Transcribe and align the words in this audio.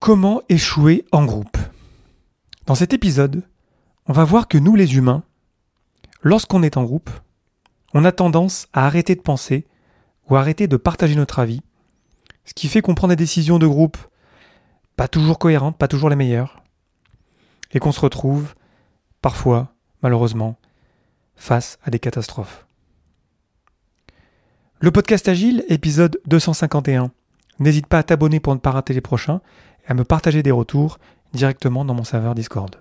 Comment 0.00 0.40
échouer 0.48 1.04
en 1.12 1.26
groupe? 1.26 1.58
Dans 2.64 2.74
cet 2.74 2.94
épisode, 2.94 3.42
on 4.06 4.14
va 4.14 4.24
voir 4.24 4.48
que 4.48 4.56
nous 4.56 4.74
les 4.74 4.96
humains, 4.96 5.24
lorsqu'on 6.22 6.62
est 6.62 6.78
en 6.78 6.84
groupe, 6.84 7.10
on 7.92 8.06
a 8.06 8.10
tendance 8.10 8.66
à 8.72 8.86
arrêter 8.86 9.14
de 9.14 9.20
penser 9.20 9.66
ou 10.26 10.36
arrêter 10.36 10.68
de 10.68 10.78
partager 10.78 11.16
notre 11.16 11.38
avis, 11.38 11.60
ce 12.46 12.54
qui 12.54 12.68
fait 12.68 12.80
qu'on 12.80 12.94
prend 12.94 13.08
des 13.08 13.16
décisions 13.16 13.58
de 13.58 13.66
groupe 13.66 13.98
pas 14.96 15.06
toujours 15.06 15.38
cohérentes, 15.38 15.76
pas 15.76 15.86
toujours 15.86 16.08
les 16.08 16.16
meilleures, 16.16 16.62
et 17.70 17.78
qu'on 17.78 17.92
se 17.92 18.00
retrouve, 18.00 18.54
parfois, 19.20 19.74
malheureusement, 20.02 20.56
face 21.36 21.78
à 21.84 21.90
des 21.90 21.98
catastrophes. 21.98 22.66
Le 24.78 24.90
podcast 24.90 25.28
Agile, 25.28 25.62
épisode 25.68 26.22
251. 26.24 27.10
N'hésite 27.58 27.86
pas 27.86 27.98
à 27.98 28.02
t'abonner 28.02 28.40
pour 28.40 28.54
ne 28.54 28.60
pas 28.60 28.70
rater 28.70 28.94
les 28.94 29.02
prochains 29.02 29.42
à 29.90 29.94
me 29.94 30.04
partager 30.04 30.44
des 30.44 30.52
retours 30.52 31.00
directement 31.32 31.84
dans 31.84 31.94
mon 31.94 32.04
serveur 32.04 32.36
Discord. 32.36 32.80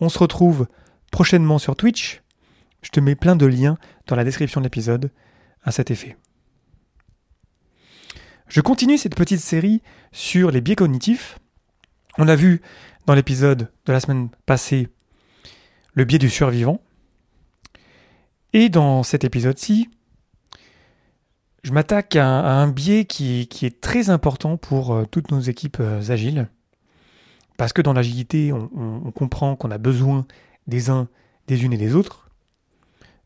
On 0.00 0.08
se 0.08 0.18
retrouve 0.18 0.68
prochainement 1.12 1.58
sur 1.58 1.76
Twitch. 1.76 2.22
Je 2.80 2.88
te 2.88 2.98
mets 2.98 3.14
plein 3.14 3.36
de 3.36 3.44
liens 3.44 3.76
dans 4.06 4.16
la 4.16 4.24
description 4.24 4.62
de 4.62 4.64
l'épisode 4.64 5.10
à 5.64 5.72
cet 5.72 5.90
effet. 5.90 6.16
Je 8.48 8.62
continue 8.62 8.96
cette 8.96 9.16
petite 9.16 9.40
série 9.40 9.82
sur 10.12 10.50
les 10.50 10.62
biais 10.62 10.76
cognitifs. 10.76 11.38
On 12.16 12.26
a 12.26 12.36
vu 12.36 12.62
dans 13.04 13.14
l'épisode 13.14 13.70
de 13.84 13.92
la 13.92 14.00
semaine 14.00 14.30
passée 14.46 14.88
le 15.92 16.04
biais 16.04 16.18
du 16.18 16.30
survivant. 16.30 16.80
Et 18.54 18.70
dans 18.70 19.02
cet 19.02 19.24
épisode-ci, 19.24 19.90
je 21.66 21.72
m'attaque 21.72 22.14
à, 22.14 22.28
un 22.28 22.68
biais 22.68 23.06
qui, 23.06 23.40
est 23.40 23.80
très 23.80 24.08
important 24.08 24.56
pour 24.56 24.94
euh, 24.94 25.04
toutes 25.04 25.32
nos 25.32 25.40
équipes 25.40 25.78
euh, 25.80 26.10
agiles. 26.10 26.48
Parce 27.56 27.72
que 27.72 27.82
dans 27.82 27.92
l'agilité, 27.92 28.52
on, 28.52 29.10
comprend 29.10 29.56
qu'on 29.56 29.72
a 29.72 29.78
besoin 29.78 30.26
des 30.68 30.90
uns, 30.90 31.08
des 31.48 31.64
unes 31.64 31.72
et 31.72 31.76
des 31.76 31.96
autres, 31.96 32.30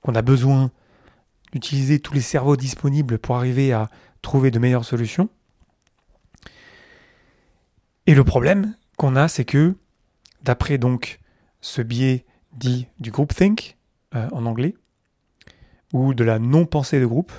qu'on 0.01 0.15
a 0.15 0.23
besoin 0.23 0.71
d'utiliser 1.53 2.01
tous 2.01 2.15
les 2.15 2.23
cerveaux 2.23 2.57
disponibles 2.57 3.19
pour 3.19 3.37
arriver 3.37 3.75
à 3.75 3.91
trouver 4.23 4.51
de 4.51 4.59
meilleures 4.59 4.87
solutions. 4.87 5.29
Et 8.07 8.15
le 8.15 8.25
problème 8.25 8.75
qu'on 8.97 9.17
a, 9.17 9.29
c'est 9.29 9.45
que, 9.45 9.75
d'après 10.45 10.79
donc 10.79 11.21
ce 11.61 11.83
biais 11.83 12.25
dit 12.55 12.87
du 13.01 13.11
groupthink 13.11 13.77
euh, 14.15 14.31
en 14.33 14.47
anglais, 14.47 14.77
ou 15.93 16.15
de 16.15 16.25
la 16.25 16.39
non-pensée 16.39 17.01
de 17.01 17.07
groupe, 17.07 17.33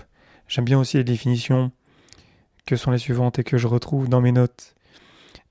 J'aime 0.52 0.66
bien 0.66 0.78
aussi 0.78 0.98
les 0.98 1.06
définitions 1.06 1.72
que 2.66 2.76
sont 2.76 2.92
les 2.92 2.98
suivantes 2.98 3.40
et 3.40 3.44
que 3.46 3.58
je 3.58 3.68
retrouve 3.68 4.10
dans 4.10 4.20
mes 4.20 4.34
notes. 4.34 4.76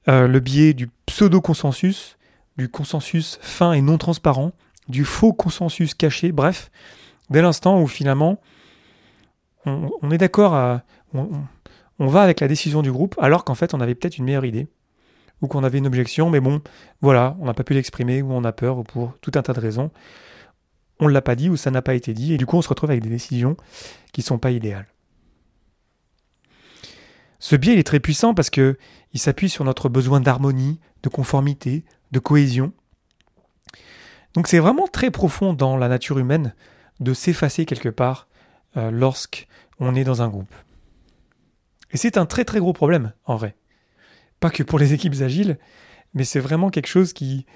Euh, 0.08 0.28
le 0.28 0.40
biais 0.40 0.74
du 0.74 0.90
pseudo-consensus, 1.06 2.18
du 2.58 2.68
consensus 2.68 3.38
fin 3.40 3.72
et 3.72 3.80
non 3.80 3.96
transparent, 3.96 4.52
du 4.90 5.06
faux 5.06 5.32
consensus 5.32 5.94
caché, 5.94 6.32
bref, 6.32 6.70
dès 7.30 7.40
l'instant 7.40 7.80
où 7.80 7.86
finalement 7.86 8.42
on, 9.64 10.10
est 10.10 10.18
d'accord. 10.18 10.80
On, 11.14 11.30
on, 11.98 12.06
va 12.06 12.20
avec 12.20 12.40
la 12.40 12.48
décision 12.48 12.82
du 12.82 12.92
groupe 12.92 13.14
alors 13.18 13.44
qu'en 13.44 13.54
fait 13.54 13.72
on 13.72 13.80
avait 13.80 13.94
peut-être 13.94 14.18
une 14.18 14.26
meilleure 14.26 14.44
idée 14.44 14.68
ou 15.40 15.46
qu'on 15.46 15.64
avait 15.64 15.78
une 15.78 15.86
objection, 15.86 16.28
mais 16.28 16.40
bon, 16.40 16.60
voilà, 17.00 17.38
on 17.40 17.46
n'a 17.46 17.54
pas 17.54 17.64
pu 17.64 17.72
l'exprimer 17.72 18.20
ou 18.20 18.32
on 18.32 18.44
a 18.44 18.52
peur 18.52 18.76
ou 18.76 18.82
pour 18.82 19.14
tout 19.22 19.32
un 19.34 19.40
tas 19.40 19.54
de 19.54 19.60
raisons 19.60 19.90
on 21.00 21.08
ne 21.08 21.12
l'a 21.12 21.22
pas 21.22 21.34
dit 21.34 21.48
ou 21.48 21.56
ça 21.56 21.70
n'a 21.70 21.82
pas 21.82 21.94
été 21.94 22.14
dit, 22.14 22.34
et 22.34 22.36
du 22.36 22.46
coup 22.46 22.56
on 22.56 22.62
se 22.62 22.68
retrouve 22.68 22.90
avec 22.90 23.02
des 23.02 23.08
décisions 23.08 23.56
qui 24.12 24.20
ne 24.20 24.26
sont 24.26 24.38
pas 24.38 24.50
idéales. 24.50 24.86
Ce 27.38 27.56
biais 27.56 27.78
est 27.78 27.86
très 27.86 28.00
puissant 28.00 28.34
parce 28.34 28.50
que 28.50 28.76
il 29.12 29.18
s'appuie 29.18 29.48
sur 29.48 29.64
notre 29.64 29.88
besoin 29.88 30.20
d'harmonie, 30.20 30.78
de 31.02 31.08
conformité, 31.08 31.84
de 32.12 32.18
cohésion. 32.18 32.72
Donc 34.34 34.46
c'est 34.46 34.58
vraiment 34.58 34.86
très 34.86 35.10
profond 35.10 35.54
dans 35.54 35.76
la 35.76 35.88
nature 35.88 36.18
humaine 36.18 36.54
de 37.00 37.14
s'effacer 37.14 37.64
quelque 37.64 37.88
part 37.88 38.28
euh, 38.76 38.91
lorsqu'on 38.91 39.94
est 39.94 40.04
dans 40.04 40.22
un 40.22 40.28
groupe. 40.28 40.54
Et 41.92 41.96
c'est 41.96 42.19
un 42.19 42.26
très 42.26 42.44
très 42.44 42.60
gros 42.60 42.75
problème 42.75 43.12
en 43.25 43.36
vrai. 43.36 43.56
Pas 44.38 44.50
que 44.50 44.62
pour 44.62 44.78
les 44.78 44.92
équipes 44.94 45.20
agiles, 45.22 45.58
mais 46.12 46.25
c'est 46.25 46.41
vraiment 46.41 46.70
quelque 46.70 46.88
chose 46.88 47.14
qui, 47.14 47.46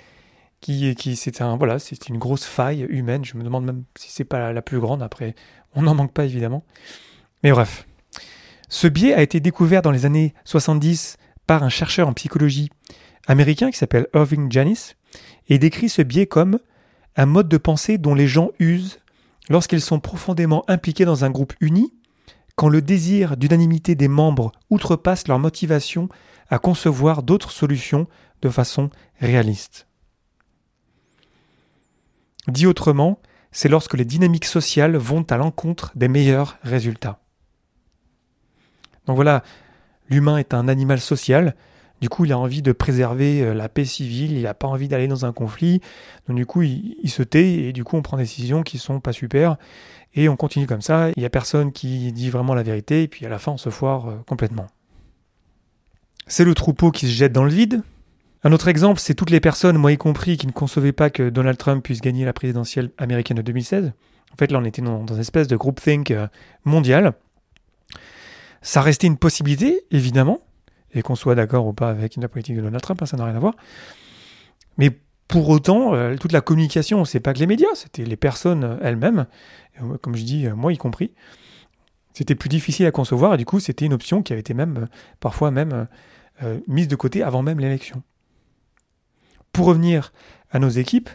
qui, 0.64 0.94
qui 0.94 1.14
c'est 1.14 1.42
un 1.42 1.56
voilà, 1.58 1.76
une 2.08 2.16
grosse 2.16 2.46
faille 2.46 2.86
humaine. 2.88 3.22
Je 3.22 3.36
me 3.36 3.44
demande 3.44 3.66
même 3.66 3.84
si 3.98 4.10
c'est 4.10 4.24
pas 4.24 4.50
la, 4.50 4.62
plus 4.62 4.80
grande. 4.80 5.02
Après, 5.02 5.34
on 5.74 5.82
n'en 5.82 5.94
manque 5.94 6.14
pas 6.14 6.24
évidemment. 6.24 6.64
Mais 7.42 7.50
bref, 7.50 7.86
ce 8.70 8.86
biais 8.86 9.12
a 9.12 9.20
été 9.20 9.40
découvert 9.40 9.82
dans 9.82 9.90
les 9.90 10.06
années 10.06 10.32
70 10.46 11.18
par 11.46 11.64
un 11.64 11.68
chercheur 11.68 12.08
en 12.08 12.14
psychologie 12.14 12.70
américain 13.26 13.70
qui 13.70 13.76
s'appelle 13.76 14.06
Irving 14.14 14.50
Janis 14.50 14.94
et 15.48 15.58
décrit 15.58 15.90
ce 15.90 16.00
biais 16.00 16.26
comme 16.26 16.58
un 17.14 17.26
mode 17.26 17.48
de 17.48 17.58
pensée 17.58 17.98
dont 17.98 18.14
les 18.14 18.26
gens 18.26 18.48
usent 18.58 19.00
lorsqu'ils 19.50 19.82
sont 19.82 20.00
profondément 20.00 20.64
impliqués 20.66 21.04
dans 21.04 21.26
un 21.26 21.30
groupe 21.30 21.52
uni, 21.60 21.92
quand 22.56 22.70
le 22.70 22.80
désir 22.80 23.36
d'unanimité 23.36 23.96
des 23.96 24.08
membres 24.08 24.52
outrepasse 24.70 25.28
leur 25.28 25.38
motivation 25.38 26.08
à 26.48 26.58
concevoir 26.58 27.22
d'autres 27.22 27.50
solutions 27.50 28.06
de 28.40 28.48
façon 28.48 28.88
réaliste. 29.20 29.86
Dit 32.48 32.66
autrement, 32.66 33.18
c'est 33.52 33.68
lorsque 33.68 33.94
les 33.94 34.04
dynamiques 34.04 34.44
sociales 34.44 34.96
vont 34.96 35.22
à 35.30 35.36
l'encontre 35.36 35.92
des 35.94 36.08
meilleurs 36.08 36.58
résultats. 36.62 37.20
Donc 39.06 39.16
voilà, 39.16 39.42
l'humain 40.08 40.38
est 40.38 40.54
un 40.54 40.68
animal 40.68 41.00
social, 41.00 41.54
du 42.00 42.08
coup 42.08 42.24
il 42.24 42.32
a 42.32 42.38
envie 42.38 42.62
de 42.62 42.72
préserver 42.72 43.42
euh, 43.42 43.54
la 43.54 43.68
paix 43.68 43.84
civile, 43.84 44.32
il 44.32 44.42
n'a 44.42 44.54
pas 44.54 44.66
envie 44.66 44.88
d'aller 44.88 45.08
dans 45.08 45.24
un 45.24 45.32
conflit, 45.32 45.80
donc 46.26 46.36
du 46.36 46.46
coup 46.46 46.62
il, 46.62 47.10
se 47.10 47.22
tait 47.22 47.52
et 47.52 47.72
du 47.72 47.84
coup 47.84 47.96
on 47.96 48.02
prend 48.02 48.16
des 48.16 48.24
décisions 48.24 48.62
qui 48.62 48.78
sont 48.78 49.00
pas 49.00 49.12
super. 49.12 49.56
Et 50.14 50.28
on 50.28 50.36
continue 50.36 50.66
comme 50.66 50.82
ça, 50.82 51.10
il 51.16 51.20
n'y 51.20 51.26
a 51.26 51.30
personne 51.30 51.72
qui 51.72 52.12
dit 52.12 52.30
vraiment 52.30 52.54
la 52.54 52.62
vérité. 52.62 53.02
Et 53.02 53.08
puis 53.08 53.26
à 53.26 53.28
la 53.28 53.38
fin 53.38 53.52
on 53.52 53.56
se 53.56 53.70
foire 53.70 54.08
euh, 54.08 54.16
complètement. 54.26 54.66
C'est 56.26 56.44
le 56.44 56.54
troupeau 56.54 56.90
qui 56.90 57.06
se 57.06 57.12
jette 57.12 57.32
dans 57.32 57.44
le 57.44 57.50
vide, 57.50 57.82
un 58.46 58.52
autre 58.52 58.68
exemple, 58.68 59.00
c'est 59.00 59.14
toutes 59.14 59.30
les 59.30 59.40
personnes, 59.40 59.78
moi 59.78 59.90
y 59.90 59.96
compris, 59.96 60.36
qui 60.36 60.46
ne 60.46 60.52
concevaient 60.52 60.92
pas 60.92 61.08
que 61.08 61.30
Donald 61.30 61.56
Trump 61.56 61.82
puisse 61.82 62.02
gagner 62.02 62.26
la 62.26 62.34
présidentielle 62.34 62.90
américaine 62.98 63.38
de 63.38 63.42
2016. 63.42 63.92
En 64.34 64.36
fait, 64.36 64.52
là, 64.52 64.58
on 64.58 64.64
était 64.64 64.82
dans, 64.82 65.06
une 65.06 65.18
espèce 65.18 65.48
de 65.48 65.56
groupthink 65.56 66.10
euh, 66.10 66.28
mondial. 66.64 67.14
Ça 68.60 68.82
restait 68.82 69.06
une 69.06 69.16
possibilité, 69.16 69.86
évidemment, 69.90 70.40
et 70.92 71.00
qu'on 71.00 71.14
soit 71.14 71.34
d'accord 71.34 71.66
ou 71.66 71.72
pas 71.72 71.88
avec 71.88 72.16
la 72.16 72.28
politique 72.28 72.56
de 72.56 72.60
Donald 72.60 72.82
Trump, 72.82 73.00
hein, 73.00 73.06
ça 73.06 73.16
n'a 73.16 73.24
rien 73.24 73.34
à 73.34 73.38
voir. 73.38 73.54
Mais 74.76 74.90
pour 75.26 75.48
autant, 75.48 75.94
euh, 75.94 76.16
toute 76.16 76.32
la 76.32 76.42
communication, 76.42 77.06
c'est 77.06 77.20
pas 77.20 77.32
que 77.32 77.38
les 77.38 77.46
médias, 77.46 77.74
c'était 77.74 78.04
les 78.04 78.16
personnes 78.16 78.64
euh, 78.64 78.76
elles-mêmes, 78.82 79.26
comme 80.02 80.16
je 80.16 80.22
dis, 80.22 80.46
moi 80.48 80.70
y 80.70 80.76
compris. 80.76 81.12
C'était 82.12 82.34
plus 82.34 82.50
difficile 82.50 82.84
à 82.84 82.90
concevoir 82.90 83.34
et 83.34 83.36
du 83.38 83.46
coup, 83.46 83.58
c'était 83.58 83.86
une 83.86 83.94
option 83.94 84.22
qui 84.22 84.34
avait 84.34 84.40
été 84.40 84.54
même 84.54 84.86
parfois 85.18 85.50
même 85.50 85.88
mise 86.68 86.86
de 86.86 86.94
côté 86.94 87.24
avant 87.24 87.42
même 87.42 87.58
l'élection. 87.58 88.04
Pour 89.54 89.66
revenir 89.66 90.12
à 90.50 90.58
nos 90.58 90.68
équipes, 90.68 91.08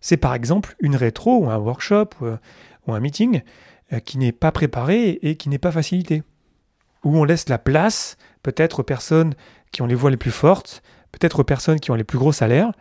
c'est 0.00 0.16
par 0.16 0.34
exemple 0.34 0.74
une 0.80 0.96
rétro 0.96 1.38
ou 1.38 1.48
un 1.48 1.56
workshop 1.56 2.10
ou, 2.20 2.92
un 2.92 3.00
meeting 3.00 3.40
euh, 3.92 4.00
qui 4.00 4.18
n'est 4.18 4.32
pas 4.32 4.50
préparé 4.50 5.10
et 5.22 5.36
qui 5.36 5.48
n'est 5.48 5.58
pas 5.58 5.70
facilité. 5.70 6.24
Où 7.04 7.16
on 7.16 7.22
laisse 7.22 7.48
la 7.48 7.58
place 7.58 8.16
peut-être 8.42 8.80
aux 8.80 8.82
personnes 8.82 9.34
qui 9.70 9.80
ont 9.80 9.86
les 9.86 9.94
voix 9.94 10.10
les 10.10 10.16
plus 10.16 10.32
fortes, 10.32 10.82
peut-être 11.12 11.38
aux 11.38 11.44
personnes 11.44 11.78
qui 11.78 11.92
ont 11.92 11.94
les 11.94 12.04
plus 12.04 12.18
gros 12.18 12.32
salaires. 12.32 12.72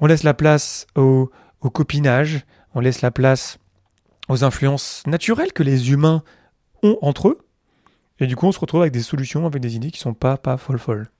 On 0.00 0.06
laisse 0.06 0.22
la 0.22 0.34
place 0.34 0.86
au, 0.96 1.30
copinage, 1.60 2.46
on 2.74 2.80
laisse 2.80 3.02
la 3.02 3.10
place 3.10 3.58
aux 4.30 4.42
influences 4.42 5.02
naturelles 5.06 5.52
que 5.52 5.62
les 5.62 5.92
humains 5.92 6.22
ont 6.82 6.96
entre 7.02 7.28
eux. 7.28 7.46
Et 8.20 8.26
du 8.26 8.36
coup, 8.36 8.46
on 8.46 8.52
se 8.52 8.58
retrouve 8.58 8.80
avec 8.80 8.94
des 8.94 9.02
solutions, 9.02 9.44
avec 9.44 9.60
des 9.60 9.76
idées 9.76 9.90
qui 9.90 10.00
sont 10.00 10.14
pas, 10.14 10.38
pas 10.38 10.56
folles 10.56 10.78
folles 10.78 11.10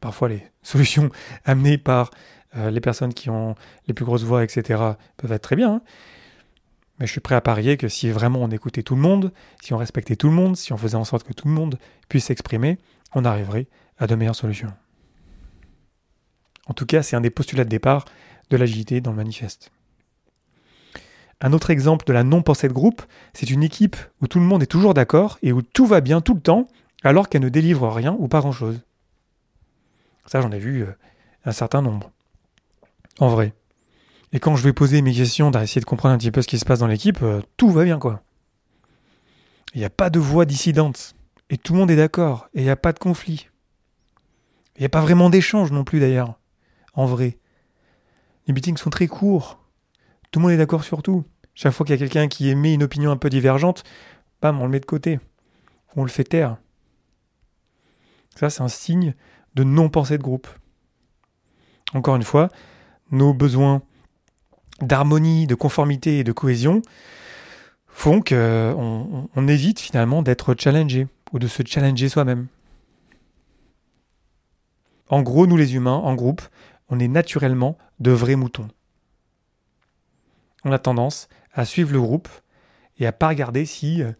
parfois 0.00 0.28
les 0.28 0.42
solutions 0.62 1.10
amenées 1.44 1.78
par 1.78 2.10
euh, 2.56 2.70
les 2.70 2.80
personnes 2.80 3.14
qui 3.14 3.30
ont 3.30 3.54
les 3.86 3.94
plus 3.94 4.04
grosses 4.04 4.24
voix, 4.24 4.42
etc., 4.42 4.82
peuvent 5.16 5.32
être 5.32 5.42
très 5.42 5.56
bien. 5.56 5.74
Hein. 5.74 5.82
Mais 6.98 7.06
je 7.06 7.12
suis 7.12 7.20
prêt 7.20 7.34
à 7.34 7.40
parier 7.40 7.76
que 7.76 7.88
si 7.88 8.10
vraiment 8.10 8.40
on 8.40 8.50
écoutait 8.50 8.82
tout 8.82 8.96
le 8.96 9.00
monde, 9.00 9.32
si 9.62 9.72
on 9.72 9.76
respectait 9.76 10.16
tout 10.16 10.28
le 10.28 10.34
monde, 10.34 10.56
si 10.56 10.72
on 10.72 10.76
faisait 10.76 10.96
en 10.96 11.04
sorte 11.04 11.24
que 11.24 11.32
tout 11.32 11.46
le 11.46 11.54
monde 11.54 11.78
puisse 12.08 12.24
s'exprimer, 12.24 12.78
on 13.14 13.24
arriverait 13.24 13.68
à 13.98 14.06
de 14.06 14.14
meilleures 14.14 14.34
solutions. 14.34 14.72
En 16.66 16.74
tout 16.74 16.86
cas, 16.86 17.02
c'est 17.02 17.16
un 17.16 17.20
des 17.20 17.30
postulats 17.30 17.64
de 17.64 17.68
départ 17.68 18.04
de 18.50 18.56
l'agilité 18.56 19.00
dans 19.00 19.12
le 19.12 19.16
manifeste. 19.16 19.70
Un 21.40 21.52
autre 21.52 21.70
exemple 21.70 22.04
de 22.04 22.12
la 22.12 22.24
non-pensée 22.24 22.66
de 22.66 22.72
groupe, 22.72 23.02
c'est 23.32 23.50
une 23.50 23.62
équipe 23.62 23.96
où 24.20 24.26
tout 24.26 24.40
le 24.40 24.44
monde 24.44 24.62
est 24.62 24.66
toujours 24.66 24.92
d'accord 24.92 25.38
et 25.42 25.52
où 25.52 25.62
tout 25.62 25.86
va 25.86 26.00
bien 26.00 26.20
tout 26.20 26.34
le 26.34 26.40
temps, 26.40 26.66
alors 27.04 27.28
qu'elle 27.28 27.42
ne 27.42 27.48
délivre 27.48 27.88
rien 27.88 28.16
ou 28.18 28.26
pas 28.26 28.40
grand-chose. 28.40 28.80
Ça, 30.30 30.40
j'en 30.40 30.52
ai 30.52 30.58
vu 30.58 30.82
euh, 30.82 30.92
un 31.44 31.52
certain 31.52 31.82
nombre. 31.82 32.10
En 33.18 33.28
vrai. 33.28 33.54
Et 34.32 34.40
quand 34.40 34.56
je 34.56 34.62
vais 34.62 34.74
poser 34.74 35.00
mes 35.00 35.14
questions, 35.14 35.50
d'essayer 35.50 35.80
de 35.80 35.86
comprendre 35.86 36.14
un 36.14 36.18
petit 36.18 36.30
peu 36.30 36.42
ce 36.42 36.48
qui 36.48 36.58
se 36.58 36.66
passe 36.66 36.80
dans 36.80 36.86
l'équipe, 36.86 37.22
euh, 37.22 37.40
tout 37.56 37.70
va 37.70 37.84
bien, 37.84 37.98
quoi. 37.98 38.22
Il 39.74 39.78
n'y 39.78 39.86
a 39.86 39.90
pas 39.90 40.10
de 40.10 40.18
voix 40.18 40.44
dissidente. 40.44 41.14
Et 41.50 41.56
tout 41.56 41.72
le 41.72 41.78
monde 41.78 41.90
est 41.90 41.96
d'accord. 41.96 42.48
Et 42.54 42.60
il 42.60 42.64
n'y 42.64 42.70
a 42.70 42.76
pas 42.76 42.92
de 42.92 42.98
conflit. 42.98 43.48
Il 44.76 44.80
n'y 44.80 44.86
a 44.86 44.90
pas 44.90 45.00
vraiment 45.00 45.30
d'échange 45.30 45.72
non 45.72 45.82
plus 45.82 45.98
d'ailleurs, 45.98 46.38
en 46.94 47.06
vrai. 47.06 47.38
Les 48.46 48.54
meetings 48.54 48.76
sont 48.76 48.90
très 48.90 49.08
courts. 49.08 49.58
Tout 50.30 50.38
le 50.38 50.44
monde 50.44 50.52
est 50.52 50.58
d'accord 50.58 50.84
sur 50.84 51.02
tout. 51.02 51.24
Chaque 51.54 51.72
fois 51.72 51.84
qu'il 51.84 51.94
y 51.94 51.96
a 51.96 51.98
quelqu'un 51.98 52.28
qui 52.28 52.48
émet 52.48 52.74
une 52.74 52.84
opinion 52.84 53.10
un 53.10 53.16
peu 53.16 53.28
divergente, 53.28 53.82
bam, 54.40 54.60
on 54.60 54.64
le 54.64 54.70
met 54.70 54.78
de 54.78 54.86
côté. 54.86 55.18
On 55.96 56.04
le 56.04 56.10
fait 56.10 56.22
taire. 56.22 56.58
Ça, 58.36 58.50
c'est 58.50 58.62
un 58.62 58.68
signe 58.68 59.14
de 59.58 59.64
non-pensée 59.64 60.18
de 60.18 60.22
groupe. 60.22 60.46
Encore 61.92 62.14
une 62.14 62.22
fois, 62.22 62.48
nos 63.10 63.36
d'harmonie, 64.80 65.48
de 65.48 65.54
conformité 65.56 66.20
et 66.20 66.24
de 66.24 66.30
cohésion 66.30 66.80
font 67.88 68.20
qu'on 68.20 69.28
on 69.34 69.48
évite 69.48 69.80
finalement 69.80 70.22
d'être 70.22 70.54
challengé 70.56 71.08
ou 71.32 71.40
de 71.40 71.48
se 71.48 71.64
challenger 71.66 72.08
soi-même. 72.08 72.46
En 75.08 75.22
gros, 75.22 75.48
nous 75.48 75.56
les 75.56 75.74
humains, 75.74 75.96
en 75.96 76.14
groupe, 76.14 76.42
on 76.88 77.00
est 77.00 77.08
naturellement 77.08 77.76
de 77.98 78.12
vrais 78.12 78.36
moutons. 78.36 78.68
On 80.64 80.70
a 80.70 80.78
tendance 80.78 81.28
à 81.52 81.64
suivre 81.64 81.92
le 81.92 82.00
groupe 82.00 82.28
et 82.98 83.06
à 83.06 83.12
pas 83.12 83.28
regarder 83.28 83.66
si 83.66 84.02
euh, 84.02 84.12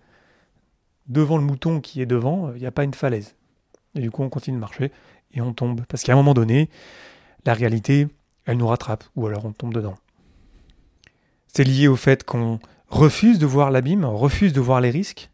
devant 1.06 1.36
le 1.36 1.44
mouton 1.44 1.80
qui 1.80 2.02
est 2.02 2.06
devant, 2.06 2.52
il 2.54 2.60
n'y 2.60 2.66
a 2.66 2.72
pas 2.72 2.84
une 2.84 2.94
falaise. 2.94 3.36
Et 3.94 4.00
du 4.00 4.10
coup, 4.10 4.22
on 4.22 4.28
continue 4.28 4.56
de 4.56 4.60
marcher 4.60 4.90
et 5.32 5.40
on 5.40 5.52
tombe. 5.52 5.82
Parce 5.88 6.02
qu'à 6.02 6.12
un 6.12 6.16
moment 6.16 6.34
donné, 6.34 6.68
la 7.44 7.54
réalité, 7.54 8.08
elle 8.44 8.56
nous 8.56 8.66
rattrape 8.66 9.04
ou 9.16 9.26
alors 9.26 9.44
on 9.44 9.52
tombe 9.52 9.74
dedans. 9.74 9.96
C'est 11.46 11.64
lié 11.64 11.88
au 11.88 11.96
fait 11.96 12.24
qu'on 12.24 12.58
refuse 12.88 13.38
de 13.38 13.46
voir 13.46 13.70
l'abîme, 13.70 14.04
on 14.04 14.16
refuse 14.16 14.52
de 14.52 14.60
voir 14.60 14.80
les 14.80 14.90
risques. 14.90 15.30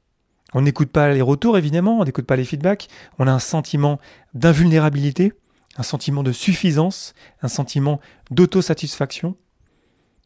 On 0.52 0.62
n'écoute 0.62 0.90
pas 0.90 1.12
les 1.12 1.22
retours, 1.22 1.58
évidemment, 1.58 1.98
on 1.98 2.04
n'écoute 2.04 2.26
pas 2.26 2.36
les 2.36 2.44
feedbacks. 2.44 2.88
On 3.18 3.26
a 3.26 3.32
un 3.32 3.40
sentiment 3.40 3.98
d'invulnérabilité, 4.34 5.32
un 5.76 5.82
sentiment 5.82 6.22
de 6.22 6.30
suffisance, 6.30 7.14
un 7.42 7.48
sentiment 7.48 8.00
d'autosatisfaction. 8.30 9.36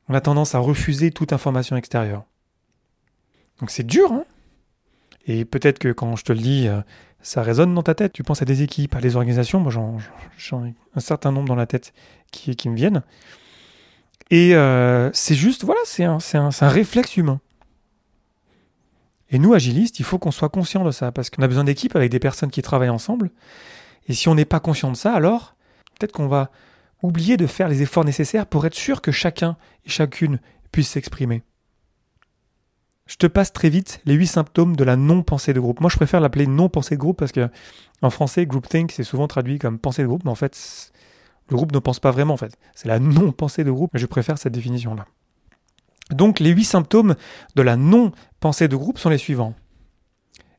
On 0.08 0.14
a 0.14 0.20
tendance 0.20 0.54
à 0.54 0.58
refuser 0.58 1.10
toute 1.10 1.32
information 1.32 1.76
extérieure. 1.76 2.24
Donc 3.60 3.70
c'est 3.70 3.86
dur, 3.86 4.12
hein? 4.12 4.24
Et 5.28 5.44
peut-être 5.44 5.78
que 5.78 5.92
quand 5.92 6.16
je 6.16 6.24
te 6.24 6.32
le 6.32 6.38
dis, 6.38 6.66
euh, 6.66 6.80
ça 7.20 7.42
résonne 7.42 7.74
dans 7.74 7.82
ta 7.82 7.94
tête. 7.94 8.12
Tu 8.12 8.22
penses 8.22 8.42
à 8.42 8.46
des 8.46 8.62
équipes, 8.62 8.96
à 8.96 9.00
des 9.00 9.14
organisations. 9.14 9.60
Moi, 9.60 9.70
j'en 9.70 10.64
ai 10.64 10.74
un 10.96 11.00
certain 11.00 11.30
nombre 11.30 11.46
dans 11.46 11.54
la 11.54 11.66
tête 11.66 11.92
qui, 12.32 12.68
me 12.68 12.74
viennent. 12.74 13.02
Et 14.30 14.56
euh, 14.56 15.10
c'est 15.12 15.34
juste, 15.34 15.64
voilà, 15.64 15.80
c'est 15.84 16.04
un, 16.04 16.18
un, 16.34 16.68
réflexe 16.68 17.16
humain. 17.16 17.40
Et 19.30 19.38
nous, 19.38 19.52
agilistes, 19.52 20.00
il 20.00 20.04
faut 20.04 20.18
qu'on 20.18 20.30
soit 20.30 20.48
conscient 20.48 20.82
de 20.82 20.90
ça, 20.90 21.12
parce 21.12 21.28
qu'on 21.28 21.42
a 21.42 21.48
besoin 21.48 21.64
d'équipes 21.64 21.94
avec 21.94 22.10
des 22.10 22.18
personnes 22.18 22.50
qui 22.50 22.62
travaillent 22.62 22.88
ensemble. 22.88 23.30
Et 24.08 24.14
si 24.14 24.28
on 24.28 24.34
n'est 24.34 24.46
pas 24.46 24.60
conscient 24.60 24.90
de 24.90 24.96
ça, 24.96 25.12
alors 25.12 25.54
peut-être 25.98 26.12
qu'on 26.12 26.28
va 26.28 26.50
oublier 27.02 27.36
de 27.36 27.46
faire 27.46 27.68
les 27.68 27.82
efforts 27.82 28.04
nécessaires 28.04 28.46
pour 28.46 28.64
être 28.64 28.74
sûr 28.74 29.02
que 29.02 29.12
chacun 29.12 29.56
et 29.84 29.90
chacune 29.90 30.40
puisse 30.72 30.88
s'exprimer. 30.88 31.42
Je 33.08 33.16
te 33.16 33.26
passe 33.26 33.52
très 33.52 33.70
vite 33.70 34.00
les 34.04 34.14
huit 34.14 34.26
symptômes 34.26 34.76
de 34.76 34.84
la 34.84 34.94
non-pensée 34.94 35.54
de 35.54 35.60
groupe. 35.60 35.80
Moi, 35.80 35.88
je 35.90 35.96
préfère 35.96 36.20
l'appeler 36.20 36.46
non-pensée 36.46 36.94
de 36.94 37.00
groupe 37.00 37.18
parce 37.18 37.32
que 37.32 37.48
en 38.02 38.10
français, 38.10 38.46
groupthink, 38.46 38.92
c'est 38.92 39.02
souvent 39.02 39.26
traduit 39.26 39.58
comme 39.58 39.78
pensée 39.78 40.02
de 40.02 40.06
groupe, 40.06 40.24
mais 40.24 40.30
en 40.30 40.36
fait, 40.36 40.92
le 41.48 41.56
groupe 41.56 41.72
ne 41.72 41.78
pense 41.78 42.00
pas 42.00 42.10
vraiment, 42.10 42.34
en 42.34 42.36
fait. 42.36 42.56
C'est 42.74 42.86
la 42.86 42.98
non-pensée 43.00 43.64
de 43.64 43.70
groupe. 43.70 43.90
Je 43.94 44.06
préfère 44.06 44.38
cette 44.38 44.52
définition-là. 44.52 45.06
Donc, 46.10 46.38
les 46.38 46.50
huit 46.50 46.64
symptômes 46.64 47.16
de 47.56 47.62
la 47.62 47.76
non-pensée 47.76 48.68
de 48.68 48.76
groupe 48.76 48.98
sont 48.98 49.08
les 49.08 49.18
suivants. 49.18 49.54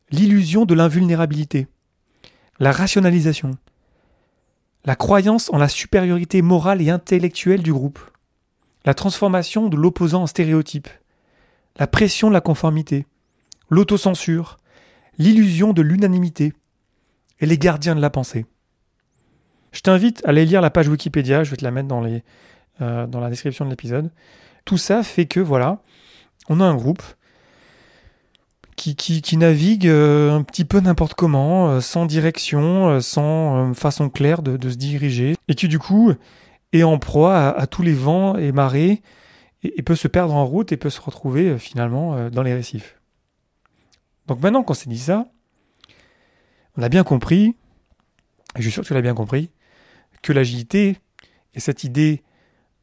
L'illusion 0.10 0.66
de 0.66 0.74
l'invulnérabilité, 0.74 1.68
la 2.60 2.72
rationalisation, 2.72 3.52
la 4.86 4.96
croyance 4.96 5.52
en 5.54 5.60
la 5.60 5.68
supériorité 5.68 6.42
morale 6.42 6.82
et 6.82 6.90
intellectuelle 6.90 7.62
du 7.62 7.72
groupe, 7.72 8.00
la 8.86 8.96
transformation 8.96 9.68
de 9.68 9.78
l'opposant 9.78 10.24
en 10.24 10.28
stéréotype, 10.28 10.88
la 11.78 11.88
pression 11.88 12.28
de 12.30 12.34
la 12.34 12.42
conformité, 12.42 13.06
l'autocensure, 13.70 14.58
l'illusion 15.18 15.74
de 15.74 15.82
l'unanimité 15.82 16.54
et 17.40 17.46
les 17.46 17.58
gardiens 17.58 17.96
de 17.96 18.02
la 18.02 18.10
pensée. 18.10 18.46
Je 19.72 19.82
t'invite 19.82 20.24
à 20.26 20.30
aller 20.30 20.46
lire 20.46 20.62
la 20.62 20.72
page 20.72 20.88
Wikipédia, 20.88 21.44
je 21.44 21.52
vais 21.52 21.58
te 21.58 21.64
la 21.64 21.72
mettre 21.72 21.88
dans, 21.88 22.02
les, 22.02 22.24
euh, 22.82 23.06
dans 23.08 23.20
la 23.20 23.30
description 23.30 23.66
de 23.66 23.70
l'épisode. 23.70 24.12
Tout 24.66 24.78
ça 24.78 25.04
fait 25.04 25.26
que, 25.26 25.40
voilà, 25.40 25.82
on 26.48 26.60
a 26.60 26.66
un 26.66 26.76
groupe 26.76 27.04
qui, 28.76 28.96
qui, 28.96 29.38
navigue 29.38 29.88
euh, 29.88 30.32
un 30.32 30.42
petit 30.42 30.64
peu 30.64 30.80
n'importe 30.80 31.14
comment, 31.14 31.70
euh, 31.70 31.82
sans 31.82 32.06
direction, 32.06 33.02
sans 33.02 33.74
façon 33.74 34.10
claire 34.10 34.42
de, 34.42 34.70
se 34.70 34.78
diriger, 34.78 35.36
et 35.50 35.56
qui 35.56 35.68
du 35.68 35.80
coup 35.80 36.14
est 36.72 36.84
en 36.84 36.98
proie 36.98 37.50
à, 37.50 37.68
tous 37.68 37.82
les 37.82 37.94
vents 37.94 38.38
et 38.38 38.52
marées, 38.52 39.02
et, 39.64 39.82
peut 39.84 39.96
se 39.96 40.08
perdre 40.08 40.34
en 40.34 40.46
route 40.46 40.72
et 40.72 40.78
peut 40.78 40.90
se 40.90 41.02
retrouver 41.02 41.58
finalement 41.58 42.30
dans 42.30 42.44
les 42.44 42.54
récifs. 42.54 43.00
Donc 44.28 44.42
maintenant 44.42 44.64
qu'on 44.64 44.74
s'est 44.74 44.90
dit 44.90 45.00
ça, 45.00 45.28
on 46.78 46.82
a 46.82 46.90
bien 46.90 47.04
compris, 47.04 47.56
et 48.56 48.58
je 48.58 48.62
suis 48.62 48.72
sûr 48.72 48.84
que 48.84 48.88
tu 48.88 48.94
l'as 48.94 49.02
bien 49.02 49.16
compris, 49.16 49.52
que 50.22 50.32
l'agilité 50.34 50.98
et 51.54 51.60
cette 51.60 51.84
idée 51.84 52.24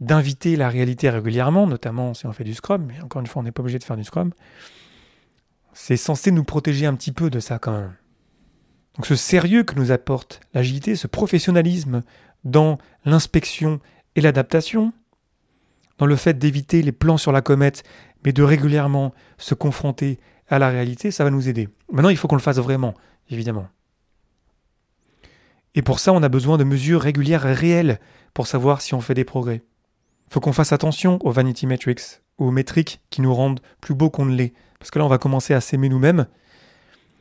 d'inviter 0.00 0.56
la 0.56 0.68
réalité 0.68 1.08
régulièrement, 1.08 1.66
notamment 1.66 2.14
si 2.14 2.26
on 2.26 2.32
fait 2.32 2.44
du 2.44 2.54
Scrum, 2.54 2.84
mais 2.86 3.00
encore 3.00 3.20
une 3.20 3.26
fois, 3.26 3.40
on 3.40 3.44
n'est 3.44 3.52
pas 3.52 3.62
obligé 3.62 3.78
de 3.78 3.84
faire 3.84 3.96
du 3.96 4.04
Scrum, 4.04 4.32
c'est 5.72 5.96
censé 5.96 6.30
nous 6.30 6.44
protéger 6.44 6.86
un 6.86 6.94
petit 6.94 7.12
peu 7.12 7.30
de 7.30 7.40
ça 7.40 7.58
quand 7.58 7.72
même. 7.72 7.94
Donc 8.96 9.06
ce 9.06 9.14
sérieux 9.14 9.62
que 9.62 9.74
nous 9.74 9.92
apporte 9.92 10.40
l'agilité, 10.54 10.96
ce 10.96 11.06
professionnalisme 11.06 12.02
dans 12.44 12.78
l'inspection 13.04 13.80
et 14.14 14.20
l'adaptation, 14.20 14.92
dans 15.98 16.06
le 16.06 16.16
fait 16.16 16.38
d'éviter 16.38 16.82
les 16.82 16.92
plans 16.92 17.16
sur 17.16 17.32
la 17.32 17.42
comète, 17.42 17.82
mais 18.24 18.32
de 18.32 18.42
régulièrement 18.42 19.12
se 19.38 19.54
confronter 19.54 20.18
à 20.48 20.58
la 20.58 20.68
réalité, 20.68 21.10
ça 21.10 21.24
va 21.24 21.30
nous 21.30 21.48
aider. 21.48 21.68
Maintenant, 21.90 22.10
il 22.10 22.16
faut 22.16 22.28
qu'on 22.28 22.36
le 22.36 22.42
fasse 22.42 22.58
vraiment, 22.58 22.94
évidemment. 23.30 23.68
Et 25.74 25.82
pour 25.82 25.98
ça, 25.98 26.12
on 26.12 26.22
a 26.22 26.28
besoin 26.28 26.56
de 26.56 26.64
mesures 26.64 27.02
régulières 27.02 27.42
réelles 27.42 28.00
pour 28.32 28.46
savoir 28.46 28.80
si 28.80 28.94
on 28.94 29.00
fait 29.00 29.14
des 29.14 29.24
progrès. 29.24 29.62
Il 30.28 30.32
faut 30.32 30.40
qu'on 30.40 30.52
fasse 30.52 30.72
attention 30.72 31.18
aux 31.22 31.30
vanity 31.30 31.66
metrics, 31.66 32.20
aux 32.38 32.50
métriques 32.50 33.00
qui 33.10 33.20
nous 33.20 33.34
rendent 33.34 33.60
plus 33.80 33.94
beaux 33.94 34.10
qu'on 34.10 34.24
ne 34.24 34.34
l'est. 34.34 34.54
Parce 34.78 34.90
que 34.90 34.98
là, 34.98 35.04
on 35.04 35.08
va 35.08 35.18
commencer 35.18 35.54
à 35.54 35.60
s'aimer 35.60 35.88
nous-mêmes, 35.88 36.26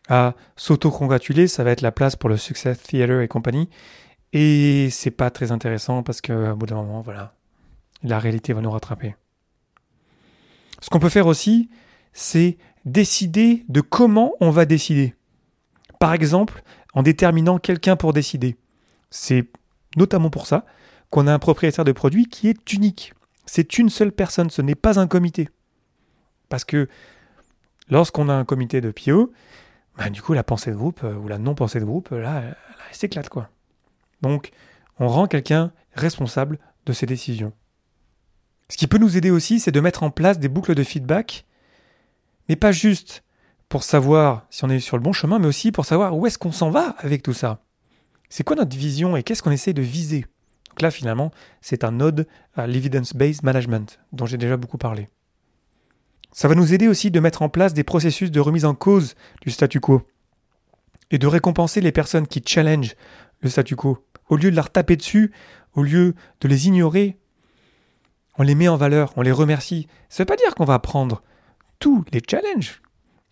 à 0.07 0.35
s'auto-congratuler, 0.55 1.47
ça 1.47 1.63
va 1.63 1.71
être 1.71 1.81
la 1.81 1.91
place 1.91 2.15
pour 2.15 2.29
le 2.29 2.37
Success 2.37 2.81
Theater 2.81 3.21
et 3.21 3.27
compagnie. 3.27 3.69
Et 4.33 4.89
c'est 4.91 5.11
pas 5.11 5.29
très 5.29 5.51
intéressant 5.51 6.03
parce 6.03 6.21
qu'à 6.21 6.53
bout 6.55 6.65
d'un 6.65 6.75
moment, 6.75 7.01
voilà, 7.01 7.33
la 8.03 8.19
réalité 8.19 8.53
va 8.53 8.61
nous 8.61 8.71
rattraper. 8.71 9.15
Ce 10.81 10.89
qu'on 10.89 10.99
peut 10.99 11.09
faire 11.09 11.27
aussi, 11.27 11.69
c'est 12.13 12.57
décider 12.85 13.65
de 13.69 13.81
comment 13.81 14.33
on 14.39 14.51
va 14.51 14.65
décider. 14.65 15.15
Par 15.99 16.13
exemple, 16.13 16.61
en 16.93 17.03
déterminant 17.03 17.59
quelqu'un 17.59 17.95
pour 17.95 18.13
décider. 18.13 18.57
C'est 19.11 19.47
notamment 19.97 20.29
pour 20.29 20.47
ça 20.47 20.65
qu'on 21.09 21.27
a 21.27 21.33
un 21.33 21.39
propriétaire 21.39 21.85
de 21.85 21.91
produit 21.91 22.27
qui 22.27 22.47
est 22.47 22.73
unique. 22.73 23.13
C'est 23.45 23.77
une 23.77 23.89
seule 23.89 24.11
personne, 24.11 24.49
ce 24.49 24.61
n'est 24.61 24.75
pas 24.75 24.99
un 24.99 25.07
comité. 25.07 25.49
Parce 26.49 26.65
que 26.65 26.87
lorsqu'on 27.89 28.29
a 28.29 28.33
un 28.33 28.45
comité 28.45 28.81
de 28.81 28.91
PO, 28.91 29.31
bah, 29.97 30.09
du 30.09 30.21
coup 30.21 30.33
la 30.33 30.43
pensée 30.43 30.71
de 30.71 30.75
groupe 30.75 31.01
euh, 31.03 31.15
ou 31.15 31.27
la 31.27 31.37
non-pensée 31.37 31.79
de 31.79 31.85
groupe, 31.85 32.09
là, 32.09 32.41
elle, 32.43 32.55
s'éclate 32.91 33.29
quoi. 33.29 33.49
Donc 34.21 34.51
on 34.99 35.07
rend 35.07 35.27
quelqu'un 35.27 35.71
responsable 35.93 36.59
de 36.85 36.93
ses 36.93 37.05
décisions. 37.05 37.53
Ce 38.69 38.77
qui 38.77 38.87
peut 38.87 38.97
nous 38.97 39.17
aider 39.17 39.31
aussi, 39.31 39.59
c'est 39.59 39.71
de 39.71 39.79
mettre 39.79 40.03
en 40.03 40.09
place 40.09 40.39
des 40.39 40.47
boucles 40.47 40.75
de 40.75 40.83
feedback, 40.83 41.45
mais 42.49 42.55
pas 42.55 42.71
juste 42.71 43.23
pour 43.69 43.83
savoir 43.83 44.45
si 44.49 44.63
on 44.63 44.69
est 44.69 44.79
sur 44.79 44.97
le 44.97 45.03
bon 45.03 45.13
chemin, 45.13 45.39
mais 45.39 45.47
aussi 45.47 45.71
pour 45.71 45.85
savoir 45.85 46.15
où 46.17 46.25
est-ce 46.27 46.37
qu'on 46.37 46.51
s'en 46.51 46.69
va 46.69 46.95
avec 46.99 47.23
tout 47.23 47.33
ça. 47.33 47.63
C'est 48.29 48.43
quoi 48.43 48.55
notre 48.55 48.75
vision 48.75 49.15
et 49.15 49.23
qu'est-ce 49.23 49.43
qu'on 49.43 49.51
essaie 49.51 49.73
de 49.73 49.81
viser? 49.81 50.25
Donc 50.69 50.81
là, 50.81 50.91
finalement, 50.91 51.31
c'est 51.61 51.83
un 51.83 51.91
node 51.91 52.27
à 52.55 52.67
l'evidence-based 52.67 53.43
management, 53.43 53.99
dont 54.11 54.25
j'ai 54.25 54.37
déjà 54.37 54.57
beaucoup 54.57 54.77
parlé. 54.77 55.09
Ça 56.31 56.47
va 56.47 56.55
nous 56.55 56.73
aider 56.73 56.87
aussi 56.87 57.11
de 57.11 57.19
mettre 57.19 57.43
en 57.43 57.49
place 57.49 57.73
des 57.73 57.85
processus 57.85 58.29
de 58.29 58.39
remise 58.41 58.65
en 58.65 58.75
cause 58.75 59.15
du 59.41 59.51
statu 59.51 59.79
quo 59.79 60.01
et 61.11 61.17
de 61.17 61.27
récompenser 61.27 61.79
les 61.81 61.93
personnes 61.93 62.27
qui 62.27 62.43
challengent 62.45 62.95
le 63.41 63.49
statu 63.49 63.75
quo. 63.75 64.05
Au 64.27 64.35
lieu 64.35 64.51
de 64.51 64.55
leur 64.55 64.69
taper 64.69 64.97
dessus, 64.97 65.31
au 65.75 65.83
lieu 65.83 66.13
de 66.41 66.47
les 66.47 66.67
ignorer, 66.67 67.17
on 68.37 68.43
les 68.43 68.55
met 68.55 68.67
en 68.67 68.77
valeur, 68.77 69.13
on 69.15 69.21
les 69.21 69.31
remercie. 69.31 69.87
Ça 70.09 70.23
ne 70.23 70.25
veut 70.25 70.35
pas 70.35 70.41
dire 70.41 70.55
qu'on 70.55 70.65
va 70.65 70.79
prendre 70.79 71.21
tous 71.79 72.03
les 72.11 72.21
challenges 72.27 72.81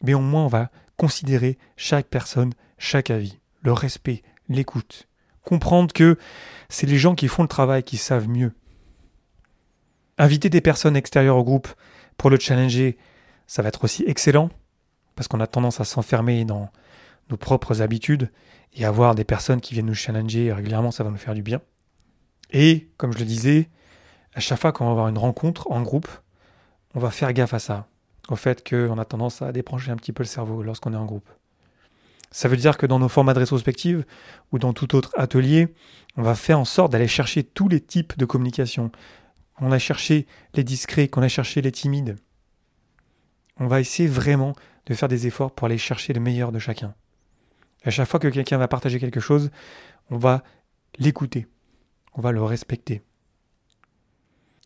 mais 0.03 0.13
au 0.13 0.19
moins 0.19 0.45
on 0.45 0.49
va 0.49 0.69
considérer 0.97 1.57
chaque 1.75 2.07
personne, 2.07 2.53
chaque 2.77 3.09
avis, 3.09 3.39
le 3.61 3.73
respect, 3.73 4.21
l'écoute. 4.49 5.07
Comprendre 5.41 5.91
que 5.91 6.17
c'est 6.69 6.85
les 6.85 6.97
gens 6.97 7.15
qui 7.15 7.27
font 7.27 7.41
le 7.41 7.47
travail 7.47 7.83
qui 7.83 7.97
savent 7.97 8.29
mieux. 8.29 8.53
Inviter 10.19 10.49
des 10.49 10.61
personnes 10.61 10.95
extérieures 10.95 11.37
au 11.37 11.43
groupe 11.43 11.69
pour 12.17 12.29
le 12.29 12.37
challenger, 12.37 12.97
ça 13.47 13.63
va 13.63 13.69
être 13.69 13.83
aussi 13.83 14.03
excellent, 14.05 14.49
parce 15.15 15.27
qu'on 15.27 15.39
a 15.39 15.47
tendance 15.47 15.79
à 15.81 15.85
s'enfermer 15.85 16.45
dans, 16.45 16.69
nos 17.29 17.37
propres 17.37 17.81
habitudes 17.81 18.31
et 18.73 18.85
avoir 18.85 19.15
des 19.15 19.23
personnes 19.23 19.61
qui 19.61 19.73
viennent 19.73 19.87
nous 19.87 19.95
challenger 19.95 20.51
régulièrement, 20.53 20.91
ça 20.91 21.03
va 21.03 21.09
nous 21.09 21.17
faire 21.17 21.33
du 21.33 21.41
bien. 21.41 21.61
Et, 22.51 22.89
comme 22.97 23.13
je 23.13 23.19
le 23.19 23.25
disais, 23.25 23.69
à 24.35 24.39
chaque 24.39 24.59
fois 24.59 24.71
qu'on 24.71 24.85
va 24.85 24.91
avoir 24.91 25.07
une 25.07 25.17
rencontre 25.17 25.69
en 25.71 25.81
groupe, 25.81 26.07
on 26.95 26.99
va 26.99 27.11
faire 27.11 27.33
gaffe 27.33 27.53
à 27.53 27.59
ça, 27.59 27.87
au 28.29 28.35
fait 28.35 28.67
qu'on 28.67 28.97
a 28.97 29.05
tendance 29.05 29.41
à 29.41 29.51
débrancher 29.51 29.91
un 29.91 29.95
petit 29.95 30.11
peu 30.11 30.23
le 30.23 30.27
cerveau 30.27 30.63
lorsqu'on 30.63 30.93
est 30.93 30.97
en 30.97 31.05
groupe. 31.05 31.29
Ça 32.31 32.47
veut 32.47 32.57
dire 32.57 32.77
que 32.77 32.87
dans 32.87 32.97
nos 32.97 33.09
formats 33.09 33.35
de 33.35 33.39
rétrospective 33.39 34.05
ou 34.51 34.57
dans 34.57 34.73
tout 34.73 34.95
autre 34.95 35.11
atelier, 35.15 35.67
on 36.17 36.23
va 36.23 36.33
faire 36.33 36.59
en 36.59 36.65
sorte 36.65 36.91
d'aller 36.91 37.07
chercher 37.07 37.43
tous 37.43 37.67
les 37.67 37.79
types 37.79 38.17
de 38.17 38.25
communication. 38.25 38.91
On 39.59 39.71
a 39.71 39.77
cherché 39.77 40.25
les 40.55 40.63
discrets, 40.63 41.07
qu'on 41.07 41.21
a 41.21 41.27
cherché 41.27 41.61
les 41.61 41.71
timides. 41.71 42.17
On 43.59 43.67
va 43.67 43.79
essayer 43.79 44.09
vraiment 44.09 44.55
de 44.87 44.95
faire 44.95 45.09
des 45.09 45.27
efforts 45.27 45.51
pour 45.51 45.65
aller 45.67 45.77
chercher 45.77 46.11
le 46.13 46.19
meilleur 46.19 46.51
de 46.51 46.59
chacun. 46.59 46.95
à 47.85 47.91
chaque 47.91 48.07
fois 48.07 48.19
que 48.19 48.29
quelqu'un 48.29 48.57
va 48.57 48.67
partager 48.67 48.99
quelque 48.99 49.19
chose, 49.19 49.51
on 50.09 50.17
va 50.17 50.41
l'écouter, 50.97 51.47
on 52.13 52.21
va 52.21 52.31
le 52.31 52.41
respecter. 52.41 53.03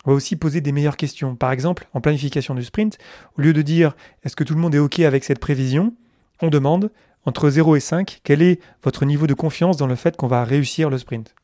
On 0.05 0.11
va 0.11 0.15
aussi 0.15 0.35
poser 0.35 0.61
des 0.61 0.71
meilleures 0.71 0.97
questions. 0.97 1.35
Par 1.35 1.51
exemple, 1.51 1.87
en 1.93 2.01
planification 2.01 2.55
du 2.55 2.63
sprint, 2.63 2.97
au 3.37 3.41
lieu 3.41 3.53
de 3.53 3.61
dire 3.61 3.95
est-ce 4.23 4.35
que 4.35 4.43
tout 4.43 4.53
le 4.53 4.61
monde 4.61 4.75
est 4.75 4.79
OK 4.79 4.99
avec 4.99 5.23
cette 5.23 5.39
prévision, 5.39 5.93
on 6.41 6.49
demande 6.49 6.91
entre 7.25 7.49
0 7.49 7.75
et 7.75 7.81
5, 7.81 8.21
quel 8.23 8.41
est 8.41 8.61
votre 8.83 9.03
niveau 9.03 9.27
de 9.27 9.33
confiance 9.33 9.75
dans 9.75 9.87
le 9.87 9.95
fait 9.95 10.15
qu'on 10.15 10.27
va 10.27 10.45
réussir 10.45 10.89
le 10.89 10.97
sprint? 10.97 11.35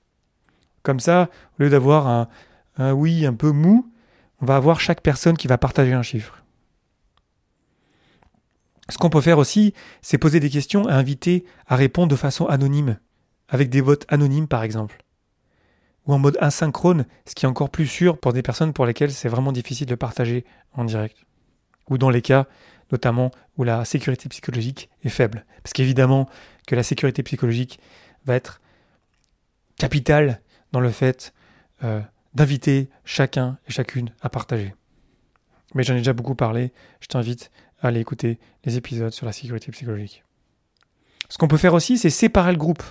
Comme 0.82 1.02
ça, 1.02 1.30
au 1.60 1.64
lieu 1.64 1.70
d'avoir 1.70 2.08
un, 2.78 2.94
oui 2.94 3.26
un 3.26 3.34
peu 3.34 3.52
mou, 3.52 3.92
on 4.42 4.46
va 4.46 4.56
avoir 4.56 4.80
chaque 4.80 5.02
personne 5.02 5.38
qui 5.38 5.48
va 5.48 5.58
partager 5.58 5.94
un 5.94 6.04
chiffre. 6.04 6.42
Ce 8.90 8.98
qu'on 8.98 9.10
peut 9.10 9.22
faire 9.22 9.40
aussi, 9.40 9.74
c'est 10.02 10.18
poser 10.18 10.40
des 10.40 10.50
questions 10.50 10.88
et 10.88 10.94
inviter 10.94 11.46
à 11.68 11.76
répondre 11.76 12.10
de 12.10 12.16
façon 12.16 12.46
anonyme, 12.46 12.98
avec 13.50 13.70
des 13.70 13.82
votes 13.82 14.06
anonymes 14.08 14.48
par 14.48 14.64
exemple. 14.64 15.03
Ou 16.06 16.14
en 16.14 16.20
mode 16.20 16.38
asynchrone, 16.42 17.06
ce 17.26 17.34
qui 17.36 17.46
est 17.46 17.50
encore 17.50 17.70
plus 17.70 17.88
sûr 17.88 18.18
pour 18.18 18.34
des 18.34 18.42
personnes 18.42 18.74
pour 18.74 18.86
lesquelles 18.86 19.12
c'est 19.12 19.30
vraiment 19.30 19.52
difficile 19.52 19.88
de 19.88 19.96
partager 19.96 20.46
en 20.74 20.84
direct. 20.84 21.18
Ou 21.90 21.98
dans 21.98 22.10
les 22.10 22.22
cas, 22.22 22.46
notamment, 22.92 23.32
où 23.58 23.64
la 23.64 23.86
sécurité 23.86 24.28
psychologique 24.30 24.90
est 25.04 25.10
faible. 25.10 25.46
Parce 25.64 25.74
qu'évidemment 25.74 26.30
que 26.68 26.76
la 26.76 26.84
sécurité 26.84 27.24
psychologique 27.24 27.80
va 28.26 28.36
être 28.36 28.62
capitale 29.78 30.42
dans 30.72 30.80
le 30.80 30.92
fait 30.92 31.34
euh, 31.84 32.02
d'inviter 32.34 32.90
chacun 33.06 33.58
et 33.68 33.72
chacune 33.72 34.12
à 34.22 34.30
partager. 34.30 34.74
Mais 35.74 35.84
j'en 35.84 35.96
ai 35.96 36.00
déjà 36.00 36.14
beaucoup 36.14 36.36
parlé, 36.36 36.72
je 37.00 37.08
t'invite 37.08 37.52
aller 37.82 38.00
écouter 38.00 38.40
les 38.64 38.78
épisodes 38.78 39.12
sur 39.12 39.26
la 39.26 39.34
sécurité 39.34 39.72
psychologique. 39.72 40.24
Ce 41.30 41.38
qu'on 41.38 41.48
peut 41.48 41.58
faire 41.58 41.74
aussi, 41.74 41.98
c'est 41.98 42.10
séparer 42.10 42.52
le 42.52 42.58
groupe. 42.58 42.84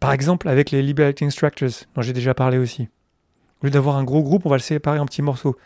Par 0.00 0.12
exemple, 0.12 0.48
avec 0.48 0.70
les 0.70 0.82
Liberating 0.82 1.30
Structures, 1.30 1.84
dont 1.94 2.02
j'ai 2.02 2.12
déjà 2.12 2.34
parlé 2.34 2.58
aussi. 2.58 2.88
Au 3.62 3.66
lieu 3.66 3.70
d'avoir 3.70 3.96
un 3.96 4.04
gros 4.04 4.22
groupe, 4.22 4.46
on 4.46 4.50
va 4.50 4.56
le 4.56 4.62
séparer 4.62 4.98
en 4.98 5.06
petits 5.06 5.22
morceaux. 5.22 5.56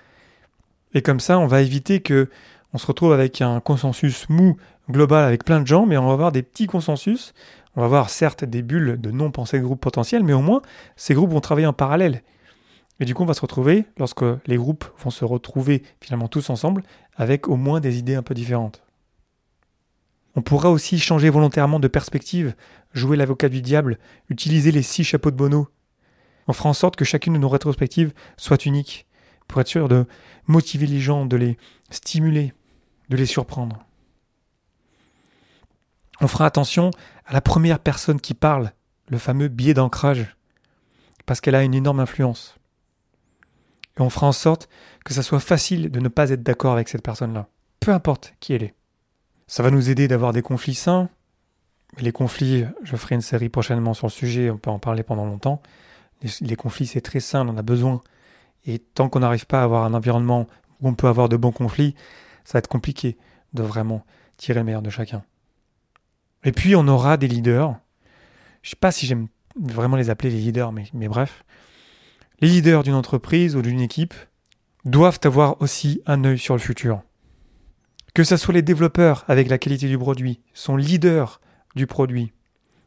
Et 0.94 1.02
comme 1.02 1.20
ça, 1.20 1.38
on 1.38 1.46
va 1.46 1.60
éviter 1.60 2.00
que 2.00 2.28
on 2.74 2.78
se 2.78 2.86
retrouve 2.86 3.12
avec 3.12 3.42
un 3.42 3.60
consensus 3.60 4.26
mou 4.30 4.56
global 4.90 5.24
avec 5.24 5.44
plein 5.44 5.60
de 5.60 5.66
gens, 5.66 5.84
mais 5.84 5.98
on 5.98 6.06
va 6.06 6.14
avoir 6.14 6.32
des 6.32 6.42
petits 6.42 6.66
consensus. 6.66 7.34
On 7.76 7.80
va 7.80 7.86
avoir 7.86 8.08
certes 8.08 8.44
des 8.44 8.62
bulles 8.62 8.98
de 9.00 9.10
non-pensée 9.10 9.58
de 9.58 9.64
groupe 9.64 9.80
potentiels, 9.80 10.24
mais 10.24 10.32
au 10.32 10.40
moins, 10.40 10.62
ces 10.96 11.14
groupes 11.14 11.30
vont 11.30 11.40
travailler 11.40 11.66
en 11.66 11.72
parallèle. 11.74 12.22
Et 13.00 13.04
du 13.04 13.14
coup, 13.14 13.22
on 13.22 13.26
va 13.26 13.34
se 13.34 13.40
retrouver, 13.40 13.84
lorsque 13.98 14.24
les 14.46 14.56
groupes 14.56 14.84
vont 14.98 15.10
se 15.10 15.24
retrouver 15.24 15.82
finalement 16.00 16.28
tous 16.28 16.50
ensemble, 16.50 16.82
avec 17.16 17.48
au 17.48 17.56
moins 17.56 17.80
des 17.80 17.98
idées 17.98 18.14
un 18.14 18.22
peu 18.22 18.34
différentes. 18.34 18.82
On 20.34 20.42
pourra 20.42 20.70
aussi 20.70 20.98
changer 20.98 21.28
volontairement 21.28 21.78
de 21.78 21.88
perspective, 21.88 22.54
jouer 22.94 23.16
l'avocat 23.16 23.48
du 23.48 23.60
diable, 23.60 23.98
utiliser 24.30 24.72
les 24.72 24.82
six 24.82 25.04
chapeaux 25.04 25.30
de 25.30 25.36
Bono. 25.36 25.68
On 26.48 26.52
fera 26.52 26.70
en 26.70 26.74
sorte 26.74 26.96
que 26.96 27.04
chacune 27.04 27.34
de 27.34 27.38
nos 27.38 27.48
rétrospectives 27.48 28.12
soit 28.36 28.64
unique, 28.64 29.06
pour 29.46 29.60
être 29.60 29.68
sûr 29.68 29.88
de 29.88 30.06
motiver 30.46 30.86
les 30.86 31.00
gens, 31.00 31.26
de 31.26 31.36
les 31.36 31.58
stimuler, 31.90 32.54
de 33.10 33.16
les 33.16 33.26
surprendre. 33.26 33.84
On 36.20 36.28
fera 36.28 36.46
attention 36.46 36.90
à 37.26 37.32
la 37.32 37.40
première 37.40 37.78
personne 37.78 38.20
qui 38.20 38.34
parle, 38.34 38.72
le 39.08 39.18
fameux 39.18 39.48
biais 39.48 39.74
d'ancrage, 39.74 40.36
parce 41.26 41.40
qu'elle 41.40 41.54
a 41.54 41.62
une 41.62 41.74
énorme 41.74 42.00
influence. 42.00 42.56
Et 43.98 44.00
on 44.00 44.08
fera 44.10 44.26
en 44.26 44.32
sorte 44.32 44.68
que 45.04 45.12
ça 45.12 45.22
soit 45.22 45.40
facile 45.40 45.90
de 45.90 46.00
ne 46.00 46.08
pas 46.08 46.30
être 46.30 46.42
d'accord 46.42 46.72
avec 46.72 46.88
cette 46.88 47.02
personne-là, 47.02 47.48
peu 47.80 47.92
importe 47.92 48.34
qui 48.40 48.54
elle 48.54 48.62
est. 48.62 48.74
Ça 49.52 49.62
va 49.62 49.70
nous 49.70 49.90
aider 49.90 50.08
d'avoir 50.08 50.32
des 50.32 50.40
conflits 50.40 50.74
sains. 50.74 51.10
Les 51.98 52.10
conflits, 52.10 52.64
je 52.84 52.96
ferai 52.96 53.16
une 53.16 53.20
série 53.20 53.50
prochainement 53.50 53.92
sur 53.92 54.06
le 54.06 54.10
sujet, 54.10 54.48
on 54.48 54.56
peut 54.56 54.70
en 54.70 54.78
parler 54.78 55.02
pendant 55.02 55.26
longtemps. 55.26 55.60
Les, 56.40 56.56
conflits, 56.56 56.86
c'est 56.86 57.02
très 57.02 57.20
sain, 57.20 57.46
on 57.46 57.50
en 57.50 57.58
a 57.58 57.62
besoin. 57.62 58.00
Et 58.64 58.78
tant 58.78 59.10
qu'on 59.10 59.20
n'arrive 59.20 59.44
pas 59.44 59.60
à 59.60 59.64
avoir 59.64 59.84
un 59.84 59.92
environnement 59.92 60.46
où 60.80 60.88
on 60.88 60.94
peut 60.94 61.06
avoir 61.06 61.28
de 61.28 61.36
bons 61.36 61.52
conflits, 61.52 61.94
ça 62.46 62.54
va 62.54 62.58
être 62.60 62.68
compliqué 62.68 63.18
de 63.52 63.62
vraiment 63.62 64.06
tirer 64.38 64.60
le 64.60 64.64
meilleur 64.64 64.80
de 64.80 64.88
chacun. 64.88 65.22
Et 66.44 66.52
puis 66.52 66.74
on 66.74 66.88
aura 66.88 67.18
des 67.18 67.28
leaders. 67.28 67.76
Je 68.62 68.70
sais 68.70 68.76
pas 68.76 68.90
si 68.90 69.04
j'aime 69.04 69.26
vraiment 69.60 69.96
les 69.98 70.08
appeler 70.08 70.30
les 70.30 70.40
leaders, 70.40 70.72
mais, 70.72 70.84
mais 70.94 71.08
bref. 71.08 71.44
Les 72.40 72.48
leaders 72.48 72.84
d'une 72.84 72.94
entreprise 72.94 73.54
ou 73.54 73.60
d'une 73.60 73.82
équipe 73.82 74.14
doivent 74.86 75.20
avoir 75.24 75.60
aussi 75.60 76.00
un 76.06 76.24
œil 76.24 76.38
sur 76.38 76.54
le 76.54 76.60
futur. 76.60 77.02
Que 78.14 78.24
ce 78.24 78.36
soit 78.36 78.54
les 78.54 78.62
développeurs 78.62 79.24
avec 79.28 79.48
la 79.48 79.58
qualité 79.58 79.88
du 79.88 79.98
produit, 79.98 80.40
sont 80.52 80.76
leaders 80.76 81.40
du 81.74 81.86
produit. 81.86 82.32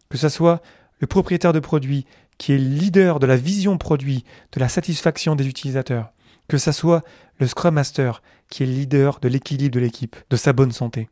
Que 0.10 0.18
ce 0.18 0.30
soit 0.30 0.62
le 1.00 1.08
propriétaire 1.08 1.54
de 1.54 1.60
produit 1.60 2.06
qui 2.38 2.54
est 2.54 2.58
leader 2.58 3.20
de 3.20 3.26
la 3.26 3.36
vision 3.36 3.78
produit, 3.78 4.24
de 4.52 4.60
la 4.60 4.70
satisfaction 4.70 5.36
des 5.36 5.48
utilisateurs. 5.48 6.12
Que 6.48 6.58
ce 6.58 6.72
soit 6.72 7.04
le 7.40 7.48
Scrum 7.48 7.74
Master 7.74 8.22
qui 8.50 8.64
est 8.64 8.68
leader 8.68 9.20
de 9.20 9.28
l'équilibre 9.28 9.74
de 9.74 9.80
l'équipe, 9.80 10.16
de 10.30 10.36
sa 10.36 10.54
bonne 10.54 10.72
santé. 10.72 11.10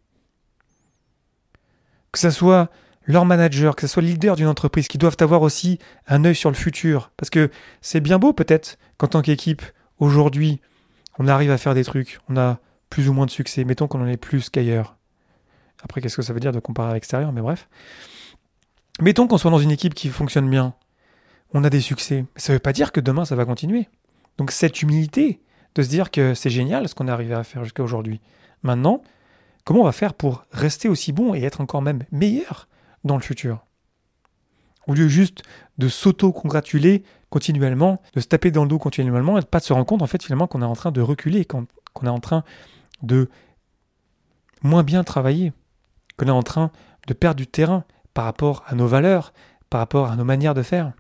Que 2.12 2.20
ce 2.20 2.30
soit 2.30 2.70
leur 3.06 3.26
manager, 3.26 3.76
que 3.76 3.88
ce 3.88 3.94
soit 3.94 4.04
le 4.04 4.10
leader 4.10 4.36
d'une 4.36 4.48
entreprise, 4.48 4.88
qui 4.88 4.98
doivent 4.98 5.18
avoir 5.20 5.42
aussi 5.42 5.80
un 6.08 6.24
œil 6.24 6.36
sur 6.36 6.50
le 6.50 6.56
futur. 6.56 7.12
Parce 7.18 7.30
que 7.30 7.50
c'est 7.82 8.00
bien 8.00 8.20
beau 8.20 8.34
peut-être 8.34 8.78
qu'en 8.98 9.08
tant 9.08 9.22
qu'équipe, 9.22 9.64
aujourd'hui, 9.98 10.62
on 11.18 11.28
arrive 11.28 11.52
à 11.52 11.58
faire 11.58 11.74
des 11.74 11.84
trucs, 11.84 12.20
on 12.30 12.38
a 12.38 12.60
plus 12.94 13.10
ou 13.10 13.14
moins 13.14 13.26
de 13.26 13.32
succès, 13.32 13.64
mettons 13.64 13.88
qu'on 13.88 14.04
en 14.04 14.08
ait 14.08 14.18
plus 14.18 14.52
qu'ailleurs. 14.52 14.98
Après, 15.82 16.00
qu'est-ce 16.00 16.16
que 16.16 16.22
ça 16.22 16.32
veut 16.32 16.40
dire 16.40 16.52
de 16.52 16.60
comparer 16.60 16.92
à 16.92 16.94
l'extérieur, 16.94 17.32
mais 17.32 17.42
bref. 17.42 17.68
Mettons 19.02 19.26
qu'on 19.26 19.40
soit 19.40 19.50
dans 19.50 19.58
une 19.58 19.72
équipe 19.72 19.96
qui 19.96 20.10
fonctionne 20.10 20.48
bien, 20.48 20.76
on 21.56 21.64
a 21.64 21.72
des 21.72 21.82
succès. 21.82 22.26
Ça 22.36 22.54
ne 22.54 22.58
veut 22.58 22.62
pas 22.62 22.72
dire 22.72 22.92
que 22.92 23.00
demain 23.00 23.26
ça 23.26 23.36
va 23.36 23.46
continuer. 23.46 23.90
Donc 24.38 24.52
cette 24.52 24.80
humilité 24.84 25.42
de 25.74 25.82
se 25.82 25.90
dire 25.90 26.12
que 26.12 26.36
c'est 26.36 26.52
génial 26.52 26.88
ce 26.88 26.94
qu'on 26.94 27.08
est 27.08 27.12
arrivé 27.12 27.34
à 27.34 27.44
faire 27.44 27.64
jusqu'à 27.64 27.82
aujourd'hui. 27.82 28.22
Maintenant, 28.62 29.02
comment 29.64 29.82
on 29.82 29.86
va 29.86 29.92
faire 29.92 30.14
pour 30.14 30.46
rester 30.52 30.88
aussi 30.88 31.14
bon 31.14 31.34
et 31.34 31.42
être 31.42 31.62
encore 31.62 31.82
même 31.82 32.04
meilleur 32.12 32.68
dans 33.04 33.16
le 33.16 33.24
futur? 33.24 33.66
Au 34.86 34.94
lieu 34.94 35.08
juste 35.08 35.42
de 35.80 35.88
s'auto-congratuler 35.88 37.02
continuellement, 37.32 38.04
de 38.14 38.20
se 38.20 38.28
taper 38.28 38.52
dans 38.52 38.62
le 38.62 38.70
dos 38.70 38.78
continuellement 38.78 39.40
et 39.40 39.42
de 39.42 39.48
pas 39.48 39.62
se 39.62 39.74
rendre 39.74 39.88
compte 39.88 40.04
en 40.04 40.08
fait 40.08 40.22
finalement 40.22 40.46
qu'on 40.46 40.62
est 40.62 40.66
en 40.66 40.76
train 40.76 40.92
de 40.92 41.02
reculer, 41.02 41.44
qu'on 41.44 41.66
est 42.04 42.08
en 42.08 42.20
train 42.20 42.44
de 43.02 43.30
moins 44.62 44.84
bien 44.84 45.04
travailler, 45.04 45.54
qu'on 46.18 46.28
est 46.28 46.32
en 46.32 46.44
train 46.44 46.72
de 47.08 47.14
perdre 47.14 47.38
du 47.38 47.48
terrain 47.48 47.84
par 48.14 48.26
rapport 48.26 48.64
à 48.68 48.76
nos 48.76 48.88
valeurs, 48.88 49.34
par 49.70 49.80
rapport 49.80 50.10
à 50.10 50.16
nos 50.16 50.24
manières 50.24 50.54
de 50.54 50.62
faire, 50.62 50.94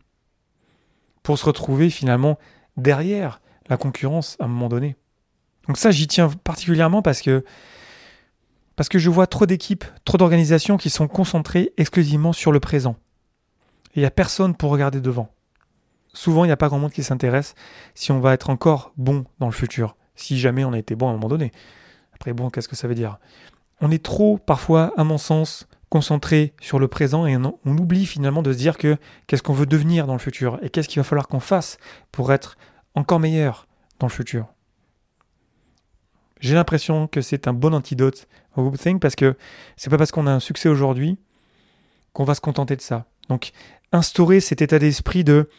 pour 1.22 1.38
se 1.38 1.46
retrouver 1.46 1.90
finalement 1.90 2.38
derrière 2.76 3.40
la 3.70 3.78
concurrence 3.78 4.36
à 4.40 4.46
un 4.46 4.48
moment 4.48 4.68
donné. 4.68 4.98
Donc 5.68 5.78
ça, 5.78 5.92
j'y 5.92 6.08
tiens 6.08 6.30
particulièrement 6.44 7.02
parce 7.02 7.22
que 7.22 7.44
je 8.94 9.10
vois 9.10 9.28
trop 9.28 9.46
d'équipes, 9.46 9.86
trop 10.04 10.18
d'organisations 10.18 10.76
qui 10.76 10.90
sont 10.90 11.08
concentrées 11.08 11.72
exclusivement 11.78 12.34
sur 12.34 12.52
le 12.52 12.60
présent. 12.60 12.98
Il 13.96 14.00
n'y 14.00 14.06
a 14.06 14.12
personne 14.12 14.56
pour 14.56 14.72
regarder 14.72 15.00
devant. 15.00 15.30
Souvent, 16.14 16.44
il 16.44 16.48
n'y 16.48 16.54
a 16.54 16.58
pas 16.58 16.68
grand 16.68 16.80
monde 16.80 16.92
qui 16.92 17.04
s'intéresse 17.04 17.56
si 17.96 18.12
on 18.12 18.20
va 18.20 18.34
être 18.34 18.50
encore 18.50 18.92
bon 18.98 19.24
dans 19.40 19.46
le 19.46 19.54
futur, 19.54 19.96
si 20.16 20.38
jamais 20.38 20.66
on 20.66 20.74
a 20.74 20.80
été 20.80 20.96
bon 20.96 21.08
à 21.08 21.12
un 21.12 21.14
moment 21.14 21.30
donné. 21.30 21.52
Après, 22.24 22.32
bon, 22.32 22.50
qu'est-ce 22.50 22.70
que 22.70 22.78
ça 22.78 22.88
veut 22.88 22.96
dire? 22.96 23.20
On 23.82 23.92
est 23.92 24.02
trop, 24.02 24.38
parfois, 24.38 24.94
à 24.96 25.04
mon 25.04 25.18
sens, 25.18 25.68
concentré 25.90 26.54
sur 26.62 26.80
le 26.80 26.88
présent 26.88 27.26
et 27.26 27.36
on, 27.36 27.54
oublie 27.66 28.06
finalement 28.06 28.42
de 28.42 28.54
se 28.54 28.58
dire 28.58 28.78
que 28.78 28.96
qu'est-ce 29.28 29.44
qu'on 29.44 29.52
veut 29.52 29.66
devenir 29.66 30.08
dans 30.08 30.14
le 30.14 30.20
futur 30.20 30.58
et 30.62 30.70
qu'est-ce 30.70 30.88
qu'il 30.88 31.02
va 31.02 31.04
falloir 31.04 31.28
qu'on 31.28 31.42
fasse 31.42 31.78
pour 32.14 32.32
être 32.32 32.58
encore 32.96 33.20
meilleur 33.20 33.68
dans 34.00 34.08
le 34.08 34.12
futur. 34.14 34.48
J'ai 36.40 36.56
l'impression 36.56 37.08
que 37.08 37.20
c'est 37.20 37.46
un 37.46 37.52
bon 37.52 37.74
antidote 37.74 38.30
au 38.56 38.64
groupthink 38.64 39.02
parce 39.02 39.16
que 39.16 39.36
c'est 39.76 39.90
pas 39.90 39.98
parce 39.98 40.12
qu'on 40.14 40.26
a 40.26 40.32
un 40.32 40.40
succès 40.40 40.70
aujourd'hui 40.70 41.20
qu'on 42.14 42.24
va 42.24 42.36
se 42.36 42.42
contenter 42.42 42.78
de 42.78 42.82
ça. 42.82 43.06
Donc, 43.28 43.52
instaurer 43.92 44.40
cet 44.40 44.62
état 44.62 44.80
d'esprit 44.80 45.26
de 45.26 45.50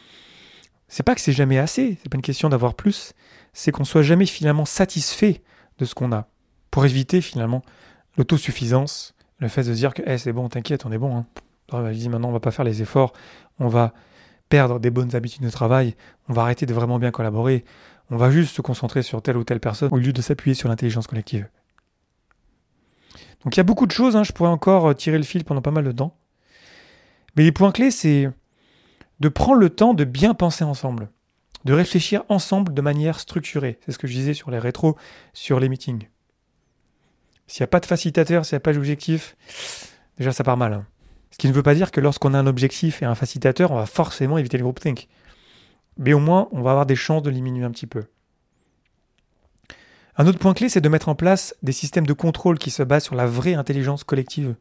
c'est 0.87 1.03
pas 1.03 1.13
que 1.13 1.21
c'est 1.21 1.31
jamais 1.31 1.59
assez, 1.59 1.99
c'est 2.01 2.09
pas 2.09 2.15
une 2.15 2.23
question 2.23 2.49
d'avoir 2.49 2.73
plus, 2.73 3.13
c'est 3.53 3.71
qu'on 3.71 3.83
soit 3.83 4.01
jamais 4.01 4.25
finalement 4.25 4.65
satisfait 4.65 5.43
de 5.77 5.85
ce 5.85 5.93
qu'on 5.93 6.11
a 6.11 6.27
pour 6.75 6.85
éviter 6.85 7.21
finalement 7.21 7.61
l'autosuffisance 8.17 9.15
Le 9.39 9.47
fait 9.47 9.63
de 9.63 9.73
se 9.73 9.77
dire 9.77 9.93
que 9.93 10.17
c'est 10.17 10.33
bon, 10.33 10.49
t'inquiète, 10.49 10.85
on 10.85 10.91
est 10.91 10.97
bon. 10.97 11.15
Hein. 11.15 11.25
Vas-y, 11.71 12.09
maintenant 12.09 12.27
on 12.27 12.33
va 12.33 12.41
pas 12.41 12.51
faire 12.51 12.65
les 12.65 12.81
efforts, 12.81 13.13
on 13.59 13.69
va 13.69 13.93
perdre 14.49 14.81
des 14.81 14.89
bonnes 14.89 15.15
habitudes 15.15 15.43
de 15.43 15.49
travail, 15.49 15.95
on 16.27 16.33
va 16.33 16.41
arrêter 16.41 16.65
de 16.65 16.73
vraiment 16.73 16.99
bien 16.99 17.11
collaborer, 17.11 17.63
on 18.11 18.17
va 18.17 18.29
juste 18.29 18.53
se 18.53 18.61
concentrer 18.61 19.03
sur 19.03 19.21
telle 19.21 19.37
ou 19.37 19.45
telle 19.45 19.61
personne 19.61 19.87
au 19.93 19.97
lieu 19.97 20.11
de 20.11 20.21
s'appuyer 20.21 20.53
sur 20.53 20.67
l'intelligence 20.67 21.07
collective. 21.07 21.47
Donc 23.45 23.55
il 23.55 23.57
y 23.57 23.61
a 23.61 23.63
beaucoup 23.63 23.85
de 23.85 23.93
choses, 23.93 24.17
hein, 24.17 24.25
je 24.25 24.33
pourrais 24.33 24.49
encore 24.49 24.89
euh, 24.89 24.93
tirer 24.93 25.17
le 25.17 25.23
fil 25.23 25.45
pendant 25.45 25.61
pas 25.61 25.71
mal 25.71 25.85
de 25.85 25.93
temps. 25.93 26.17
Mais 27.37 27.43
les 27.43 27.53
points 27.53 27.71
clés, 27.71 27.89
c'est 27.89 28.29
de 29.21 29.29
prendre 29.29 29.61
le 29.61 29.69
temps 29.69 29.93
de 29.93 30.03
bien 30.03 30.33
penser 30.33 30.65
ensemble, 30.65 31.07
de 31.63 31.71
réfléchir 31.71 32.25
ensemble 32.27 32.73
de 32.73 32.81
manière 32.81 33.21
structurée. 33.21 33.79
C'est 33.85 33.93
ce 33.93 33.97
que 33.97 34.07
je 34.07 34.13
disais 34.13 34.33
sur 34.33 34.51
les 34.51 34.59
rétros, 34.59 34.97
sur 35.31 35.61
les 35.61 35.69
meetings. 35.69 36.09
S'il 37.47 37.61
n'y 37.61 37.65
a 37.65 37.67
pas 37.67 37.79
de 37.79 37.85
facilitateur, 37.85 38.45
s'il 38.45 38.55
n'y 38.55 38.57
a 38.57 38.61
pas 38.61 38.73
d'objectif, 38.73 39.35
déjà 40.17 40.31
ça 40.31 40.43
part 40.43 40.57
mal. 40.57 40.73
Hein. 40.73 40.85
Ce 41.31 41.37
qui 41.37 41.47
ne 41.47 41.53
veut 41.53 41.63
pas 41.63 41.75
dire 41.75 41.91
que 41.91 42.01
lorsqu'on 42.01 42.33
a 42.33 42.39
un 42.39 42.47
objectif 42.47 43.01
et 43.01 43.05
un 43.05 43.15
facilitateur, 43.15 43.71
on 43.71 43.75
va 43.75 43.85
forcément 43.85 44.37
éviter 44.37 44.57
le 44.57 44.63
groupthink. 44.63 45.07
Mais 45.97 46.13
au 46.13 46.19
moins, 46.19 46.47
on 46.51 46.61
va 46.61 46.71
avoir 46.71 46.85
des 46.85 46.95
chances 46.95 47.23
de 47.23 47.31
diminuer 47.31 47.65
un 47.65 47.71
petit 47.71 47.87
peu. 47.87 48.05
Un 50.17 50.27
autre 50.27 50.39
point 50.39 50.53
clé, 50.53 50.69
c'est 50.69 50.81
de 50.81 50.89
mettre 50.89 51.09
en 51.09 51.15
place 51.15 51.55
des 51.61 51.73
systèmes 51.73 52.07
de 52.07 52.13
contrôle 52.13 52.57
qui 52.57 52.71
se 52.71 52.83
basent 52.83 53.03
sur 53.03 53.15
la 53.15 53.25
vraie 53.25 53.55
intelligence 53.55 54.05
collective. 54.05 54.55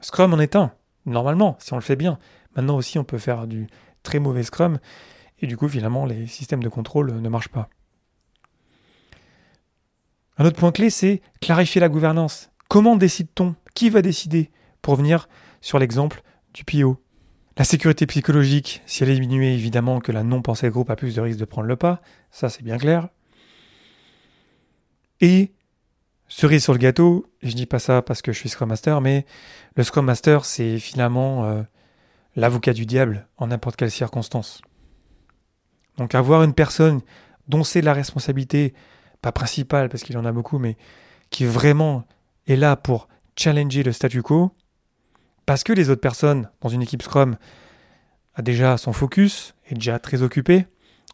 Scrum 0.00 0.32
en 0.32 0.38
est 0.38 0.54
un, 0.54 0.72
normalement, 1.06 1.56
si 1.58 1.72
on 1.72 1.76
le 1.76 1.82
fait 1.82 1.96
bien. 1.96 2.18
Maintenant 2.54 2.76
aussi, 2.76 2.98
on 2.98 3.04
peut 3.04 3.18
faire 3.18 3.48
du 3.48 3.66
très 4.04 4.20
mauvais 4.20 4.44
Scrum, 4.44 4.78
et 5.40 5.48
du 5.48 5.56
coup, 5.56 5.68
finalement, 5.68 6.06
les 6.06 6.28
systèmes 6.28 6.62
de 6.62 6.68
contrôle 6.68 7.12
ne 7.12 7.28
marchent 7.28 7.48
pas. 7.48 7.68
Un 10.38 10.44
autre 10.44 10.56
point 10.56 10.72
clé, 10.72 10.88
c'est 10.88 11.20
clarifier 11.40 11.80
la 11.80 11.88
gouvernance. 11.88 12.50
Comment 12.68 12.96
décide-t-on? 12.96 13.56
Qui 13.74 13.90
va 13.90 14.02
décider? 14.02 14.50
Pour 14.82 14.94
venir 14.94 15.28
sur 15.60 15.80
l'exemple 15.80 16.22
du 16.54 16.64
PO. 16.64 17.02
La 17.56 17.64
sécurité 17.64 18.06
psychologique, 18.06 18.80
si 18.86 19.02
elle 19.02 19.10
est 19.10 19.14
diminuée, 19.14 19.52
évidemment 19.52 19.98
que 19.98 20.12
la 20.12 20.22
non-pensée 20.22 20.70
groupe 20.70 20.90
a 20.90 20.96
plus 20.96 21.16
de 21.16 21.20
risques 21.20 21.40
de 21.40 21.44
prendre 21.44 21.66
le 21.66 21.74
pas, 21.74 22.00
ça 22.30 22.48
c'est 22.48 22.62
bien 22.62 22.78
clair. 22.78 23.08
Et 25.20 25.50
cerise 26.28 26.62
sur 26.62 26.72
le 26.72 26.78
gâteau, 26.78 27.26
et 27.42 27.50
je 27.50 27.56
dis 27.56 27.66
pas 27.66 27.80
ça 27.80 28.00
parce 28.00 28.22
que 28.22 28.32
je 28.32 28.38
suis 28.38 28.48
Scrum 28.48 28.68
Master, 28.68 29.00
mais 29.00 29.26
le 29.74 29.82
Scrum 29.82 30.04
Master 30.04 30.44
c'est 30.44 30.78
finalement 30.78 31.46
euh, 31.46 31.62
l'avocat 32.36 32.72
du 32.72 32.86
diable 32.86 33.26
en 33.38 33.48
n'importe 33.48 33.74
quelle 33.74 33.90
circonstance. 33.90 34.62
Donc 35.96 36.14
avoir 36.14 36.44
une 36.44 36.54
personne 36.54 37.00
dont 37.48 37.64
c'est 37.64 37.80
la 37.80 37.92
responsabilité, 37.92 38.72
pas 39.22 39.32
principale 39.32 39.88
parce 39.88 40.02
qu'il 40.02 40.14
y 40.14 40.18
en 40.18 40.24
a 40.24 40.32
beaucoup, 40.32 40.58
mais 40.58 40.76
qui 41.30 41.44
vraiment 41.44 42.04
est 42.46 42.56
là 42.56 42.76
pour 42.76 43.08
challenger 43.36 43.82
le 43.82 43.92
statu 43.92 44.22
quo, 44.22 44.52
parce 45.46 45.64
que 45.64 45.72
les 45.72 45.90
autres 45.90 46.00
personnes 46.00 46.50
dans 46.60 46.68
une 46.68 46.82
équipe 46.82 47.02
Scrum 47.02 47.36
a 48.34 48.42
déjà 48.42 48.76
son 48.76 48.92
focus, 48.92 49.54
est 49.66 49.74
déjà 49.74 49.98
très 49.98 50.22
occupé. 50.22 50.66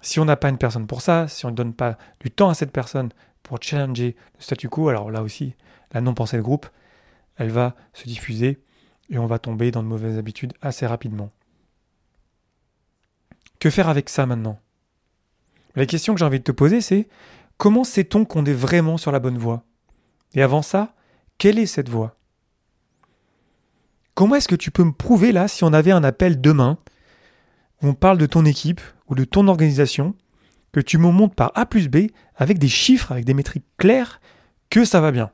Si 0.02 0.20
on 0.20 0.24
n'a 0.24 0.36
pas 0.36 0.48
une 0.48 0.58
personne 0.58 0.86
pour 0.86 1.02
ça, 1.02 1.28
si 1.28 1.46
on 1.46 1.50
ne 1.50 1.54
donne 1.54 1.72
pas 1.72 1.96
du 2.20 2.30
temps 2.30 2.50
à 2.50 2.54
cette 2.54 2.72
personne 2.72 3.10
pour 3.42 3.58
challenger 3.60 4.16
le 4.36 4.42
statu 4.42 4.68
quo, 4.68 4.88
alors 4.88 5.10
là 5.10 5.22
aussi, 5.22 5.54
la 5.92 6.00
non-pensée 6.00 6.36
de 6.36 6.42
groupe, 6.42 6.66
elle 7.36 7.50
va 7.50 7.74
se 7.92 8.04
diffuser 8.04 8.60
et 9.10 9.18
on 9.18 9.26
va 9.26 9.38
tomber 9.38 9.70
dans 9.70 9.82
de 9.82 9.88
mauvaises 9.88 10.18
habitudes 10.18 10.52
assez 10.62 10.86
rapidement. 10.86 11.30
Que 13.58 13.70
faire 13.70 13.88
avec 13.88 14.08
ça 14.08 14.26
maintenant? 14.26 14.58
La 15.74 15.86
question 15.86 16.14
que 16.14 16.18
j'ai 16.18 16.24
envie 16.24 16.38
de 16.38 16.44
te 16.44 16.52
poser, 16.52 16.80
c'est 16.80 17.08
comment 17.56 17.84
sait-on 17.84 18.24
qu'on 18.24 18.44
est 18.44 18.52
vraiment 18.52 18.96
sur 18.96 19.12
la 19.12 19.20
bonne 19.20 19.38
voie? 19.38 19.64
Et 20.34 20.42
avant 20.42 20.62
ça, 20.62 20.94
quelle 21.38 21.58
est 21.58 21.66
cette 21.66 21.88
voie? 21.88 22.16
Comment 24.14 24.36
est-ce 24.36 24.48
que 24.48 24.54
tu 24.54 24.70
peux 24.70 24.84
me 24.84 24.92
prouver 24.92 25.32
là 25.32 25.48
si 25.48 25.64
on 25.64 25.72
avait 25.72 25.90
un 25.90 26.04
appel 26.04 26.40
demain 26.40 26.78
où 27.82 27.88
on 27.88 27.94
parle 27.94 28.18
de 28.18 28.26
ton 28.26 28.44
équipe 28.44 28.80
ou 29.08 29.14
de 29.14 29.24
ton 29.24 29.48
organisation, 29.48 30.14
que 30.72 30.80
tu 30.80 30.98
me 30.98 31.10
montres 31.10 31.34
par 31.34 31.52
A 31.54 31.66
plus 31.66 31.88
B 31.88 32.08
avec 32.36 32.58
des 32.58 32.68
chiffres, 32.68 33.12
avec 33.12 33.24
des 33.24 33.34
métriques 33.34 33.66
claires, 33.76 34.20
que 34.70 34.84
ça 34.84 35.00
va 35.00 35.10
bien? 35.10 35.30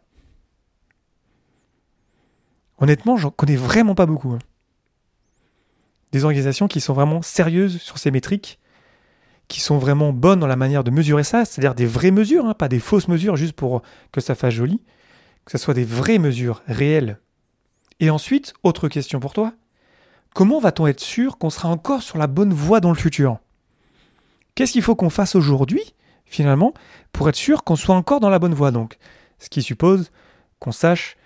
Honnêtement, 2.78 3.16
j'en 3.16 3.30
connais 3.30 3.56
vraiment 3.56 3.94
pas 3.94 4.06
beaucoup. 4.06 4.32
Hein. 4.32 4.38
Des 6.12 6.24
organisations 6.24 6.66
qui 6.66 6.80
sont 6.80 6.94
vraiment 6.94 7.22
sérieuses 7.22 7.80
sur 7.80 7.98
ces 7.98 8.10
métriques, 8.10 8.58
qui 9.50 9.60
sont 9.60 9.76
vraiment 9.76 10.14
bonnes 10.14 10.40
dans 10.40 10.46
la 10.46 10.56
manière 10.56 10.84
de 10.84 10.90
mesurer 10.90 11.24
ça, 11.24 11.44
c'est-à-dire 11.44 11.74
des 11.74 11.84
vraies 11.84 12.10
mesures, 12.10 12.46
hein, 12.46 12.54
pas 12.54 12.68
des 12.68 12.80
fausses 12.80 13.08
mesures 13.08 13.36
juste 13.36 13.52
pour 13.52 13.82
que 14.12 14.22
ça 14.22 14.34
fasse 14.34 14.54
joli, 14.54 14.80
que 15.44 15.52
ce 15.52 15.58
soit 15.58 15.74
des 15.74 15.84
vraies 15.84 16.18
mesures 16.18 16.62
réelles 16.66 17.18
et 18.00 18.08
ensuite, 18.08 18.54
autre 18.62 18.88
question 18.88 19.20
pour 19.20 19.34
toi. 19.34 19.52
Comment 20.34 20.58
va-t-on 20.58 20.86
être 20.86 21.00
sûr 21.00 21.36
qu'on 21.36 21.50
sera 21.50 21.68
encore 21.68 22.02
sur 22.02 22.16
la 22.16 22.26
bonne 22.26 22.52
voie 22.52 22.80
dans 22.80 22.88
le 22.88 22.96
futur? 22.96 23.38
Qu'est-ce 24.54 24.72
qu'il 24.72 24.82
faut 24.82 24.96
qu'on 24.96 25.10
fasse 25.10 25.34
aujourd'hui, 25.34 25.94
finalement, 26.24 26.72
pour 27.12 27.28
être 27.28 27.36
sûr 27.36 27.62
qu'on 27.62 27.76
soit 27.76 27.94
encore 27.94 28.20
dans 28.20 28.30
la 28.30 28.38
bonne 28.38 28.54
voie 28.54 28.70
donc? 28.70 28.96
Ce 29.38 29.50
qui 29.50 29.62
suppose 29.62 30.10
qu'on 30.58 30.72
sache 30.72 31.16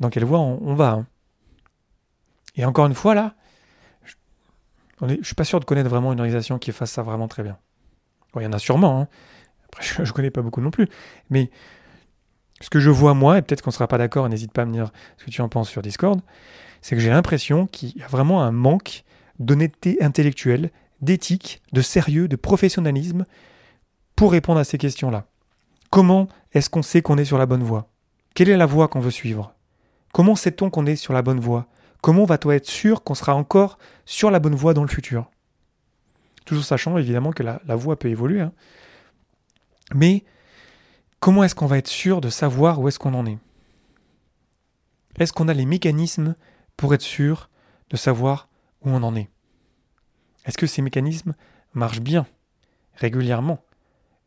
dans 0.00 0.10
quelle 0.10 0.24
voie 0.24 0.40
on, 0.40 0.74
va. 0.74 0.90
Hein. 0.90 1.06
Et 2.56 2.64
encore 2.64 2.86
une 2.86 2.94
fois, 2.94 3.14
là, 3.14 3.34
je 5.08 5.14
ne 5.14 5.22
suis 5.22 5.34
pas 5.34 5.44
sûr 5.44 5.60
de 5.60 5.64
connaître 5.64 5.90
vraiment 5.90 6.12
une 6.12 6.20
organisation 6.20 6.58
qui 6.58 6.72
fasse 6.72 6.92
ça 6.92 7.02
vraiment 7.02 7.28
très 7.28 7.42
bien. 7.42 7.58
il 8.36 8.42
y 8.42 8.46
en 8.46 8.52
a 8.52 8.58
sûrement. 8.58 9.00
Hein. 9.00 9.08
Après, 9.64 9.82
je 9.96 10.02
ne 10.02 10.12
connais 10.12 10.30
pas 10.30 10.42
beaucoup 10.42 10.60
non 10.60 10.70
plus. 10.70 10.88
Mais 11.30 11.50
ce 12.60 12.70
que 12.70 12.80
je 12.80 12.90
vois 12.90 13.14
moi, 13.14 13.38
et 13.38 13.42
peut-être 13.42 13.62
qu'on 13.62 13.70
ne 13.70 13.74
sera 13.74 13.88
pas 13.88 13.98
d'accord, 13.98 14.28
n'hésite 14.28 14.52
pas 14.52 14.62
à 14.62 14.64
me 14.64 14.72
dire 14.72 14.90
ce 15.18 15.24
que 15.24 15.30
tu 15.30 15.40
en 15.40 15.48
penses 15.48 15.68
sur 15.68 15.82
Discord, 15.82 16.20
c'est 16.80 16.94
que 16.96 17.02
j'ai 17.02 17.10
l'impression 17.10 17.66
qu'il 17.66 17.96
y 17.96 18.02
a 18.02 18.06
vraiment 18.06 18.42
un 18.42 18.52
manque 18.52 19.04
d'honnêteté 19.38 20.02
intellectuelle, 20.02 20.70
d'éthique, 21.00 21.62
de 21.72 21.80
sérieux, 21.80 22.28
de 22.28 22.36
professionnalisme 22.36 23.24
pour 24.14 24.32
répondre 24.32 24.60
à 24.60 24.64
ces 24.64 24.78
questions-là. 24.78 25.26
Comment 25.90 26.28
est-ce 26.52 26.70
qu'on 26.70 26.82
sait 26.82 27.02
qu'on 27.02 27.18
est 27.18 27.24
sur 27.24 27.38
la 27.38 27.46
bonne 27.46 27.62
voie? 27.62 27.88
Quelle 28.34 28.48
est 28.48 28.56
la 28.56 28.66
voie 28.66 28.88
qu'on 28.88 29.00
veut 29.00 29.10
suivre? 29.10 29.54
Comment 30.12 30.36
sait-on 30.36 30.70
qu'on 30.70 30.86
est 30.86 30.96
sur 30.96 31.12
la 31.12 31.22
bonne 31.22 31.40
voie? 31.40 31.66
Comment 32.02 32.24
va-t-on 32.24 32.50
être 32.50 32.66
sûr 32.66 33.04
qu'on 33.04 33.14
sera 33.14 33.34
encore 33.34 33.78
sur 34.04 34.32
la 34.32 34.40
bonne 34.40 34.56
voie 34.56 34.74
dans 34.74 34.82
le 34.82 34.88
futur? 34.88 35.30
Toujours 36.44 36.64
sachant 36.64 36.98
évidemment 36.98 37.30
que 37.30 37.44
la, 37.44 37.76
voie 37.76 37.96
peut 37.96 38.08
évoluer. 38.08 38.40
Hein. 38.40 38.52
Mais 39.94 40.24
comment 41.20 41.44
est-ce 41.44 41.54
qu'on 41.54 41.66
va 41.66 41.78
être 41.78 41.88
sûr 41.88 42.20
de 42.20 42.28
savoir 42.28 42.80
où 42.80 42.88
est-ce 42.88 42.98
qu'on 42.98 43.14
en 43.14 43.24
est? 43.24 43.38
Est-ce 45.20 45.32
qu'on 45.32 45.46
a 45.46 45.54
les 45.54 45.64
mécanismes 45.64 46.34
pour 46.76 46.92
être 46.92 47.02
sûr 47.02 47.48
de 47.90 47.96
savoir 47.96 48.48
où 48.84 48.90
on 48.90 49.04
en 49.04 49.14
est? 49.14 49.30
Est-ce 50.44 50.58
que 50.58 50.66
ces 50.66 50.82
mécanismes 50.82 51.34
marchent 51.72 52.00
bien, 52.00 52.26
régulièrement? 52.94 53.62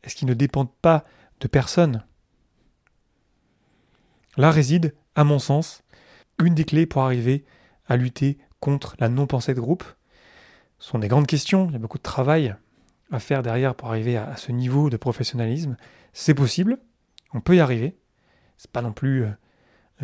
Est-ce 0.04 0.16
qu'ils 0.16 0.30
ne 0.30 0.34
dépendent 0.34 0.74
pas 0.82 1.04
de 1.42 1.50
personne? 1.50 2.06
Là 4.38 4.50
réside, 4.50 4.96
à 5.16 5.26
mon 5.26 5.40
sens, 5.40 5.84
une 6.40 6.56
des 6.56 6.64
clés 6.64 6.86
pour 6.86 7.02
arriver 7.02 7.44
à 7.88 7.98
lutter 7.98 8.38
contre 8.60 8.96
la 9.00 9.10
non-pensée 9.10 9.54
de 9.54 9.62
groupe. 9.62 9.84
Ce 10.80 10.90
sont 10.90 11.00
des 11.00 11.08
grandes 11.08 11.28
questions, 11.28 11.68
il 11.68 11.74
y 11.74 11.76
a 11.76 11.80
beaucoup 11.80 11.98
de 11.98 12.04
travail 12.04 12.56
à 13.12 13.20
faire 13.20 13.44
derrière 13.44 13.76
pour 13.76 13.90
arriver 13.90 14.18
à, 14.18 14.36
ce 14.38 14.52
niveau 14.52 14.90
de 14.90 14.98
professionnalisme. 14.98 15.78
C'est 16.14 16.34
possible, 16.34 16.80
on 17.34 17.42
peut 17.42 17.56
y 17.56 17.60
arriver. 17.60 17.98
C'est 18.58 18.72
pas 18.72 18.82
non 18.82 18.94
plus 18.94 19.24
euh, 19.24 19.32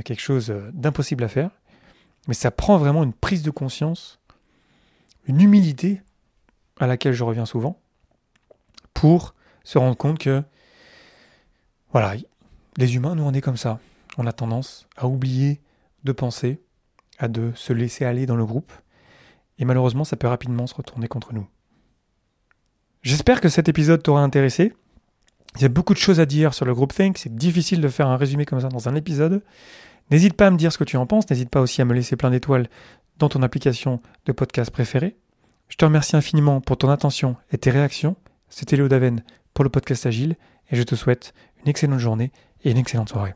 quelque 0.03 0.21
chose 0.21 0.51
euh, 0.51 0.69
d'impossible 0.73 1.23
à 1.23 1.27
faire, 1.27 1.51
mais 2.27 2.33
ça 2.33 2.51
prend 2.51 2.77
vraiment 2.77 3.03
une 3.03 3.13
prise 3.13 3.43
de 3.43 3.51
conscience, 3.51 4.19
une 5.25 5.41
humilité 5.41 6.01
à 6.79 6.87
laquelle 6.87 7.13
je 7.13 7.23
reviens 7.23 7.45
souvent, 7.45 7.79
pour 8.93 9.35
se 9.63 9.77
rendre 9.77 9.97
compte 9.97 10.19
que, 10.19 10.43
voilà, 11.91 12.15
les 12.77 12.95
humains, 12.95 13.15
nous, 13.15 13.23
on 13.23 13.33
est 13.33 13.41
comme 13.41 13.57
ça. 13.57 13.79
On 14.17 14.25
a 14.25 14.33
tendance 14.33 14.87
à 14.97 15.07
oublier 15.07 15.61
de 16.03 16.11
penser, 16.11 16.61
à 17.21 17.27
de 17.27 17.51
se 17.55 17.73
laisser 17.73 18.05
aller 18.05 18.25
dans 18.25 18.35
le 18.35 18.45
groupe, 18.45 18.71
et 19.59 19.65
malheureusement, 19.65 20.03
ça 20.03 20.17
peut 20.17 20.27
rapidement 20.27 20.67
se 20.67 20.73
retourner 20.73 21.07
contre 21.07 21.33
nous. 21.33 21.47
J'espère 23.03 23.41
que 23.41 23.49
cet 23.49 23.69
épisode 23.69 24.01
t'aura 24.01 24.21
intéressé. 24.21 24.73
Il 25.55 25.61
y 25.61 25.65
a 25.65 25.69
beaucoup 25.69 25.93
de 25.93 25.99
choses 25.99 26.19
à 26.19 26.25
dire 26.25 26.53
sur 26.53 26.65
le 26.65 26.73
groupe 26.73 26.93
Think, 26.93 27.17
c'est 27.17 27.35
difficile 27.35 27.81
de 27.81 27.87
faire 27.87 28.07
un 28.07 28.17
résumé 28.17 28.45
comme 28.45 28.61
ça 28.61 28.69
dans 28.69 28.89
un 28.89 28.95
épisode. 28.95 29.43
N'hésite 30.09 30.33
pas 30.33 30.47
à 30.47 30.51
me 30.51 30.57
dire 30.57 30.71
ce 30.71 30.77
que 30.77 30.83
tu 30.83 30.97
en 30.97 31.05
penses, 31.05 31.29
n'hésite 31.29 31.49
pas 31.49 31.61
aussi 31.61 31.81
à 31.81 31.85
me 31.85 31.93
laisser 31.93 32.15
plein 32.15 32.31
d'étoiles 32.31 32.69
dans 33.17 33.29
ton 33.29 33.43
application 33.43 34.01
de 34.25 34.31
podcast 34.31 34.71
préférée. 34.71 35.15
Je 35.67 35.77
te 35.77 35.85
remercie 35.85 36.15
infiniment 36.15 36.59
pour 36.59 36.77
ton 36.77 36.89
attention 36.89 37.37
et 37.51 37.57
tes 37.57 37.69
réactions. 37.69 38.15
C'était 38.49 38.75
Léo 38.75 38.87
Daven 38.87 39.23
pour 39.53 39.63
le 39.63 39.69
podcast 39.69 40.05
Agile 40.05 40.35
et 40.69 40.75
je 40.75 40.83
te 40.83 40.95
souhaite 40.95 41.33
une 41.61 41.69
excellente 41.69 41.99
journée 41.99 42.31
et 42.63 42.71
une 42.71 42.77
excellente 42.77 43.09
soirée. 43.09 43.35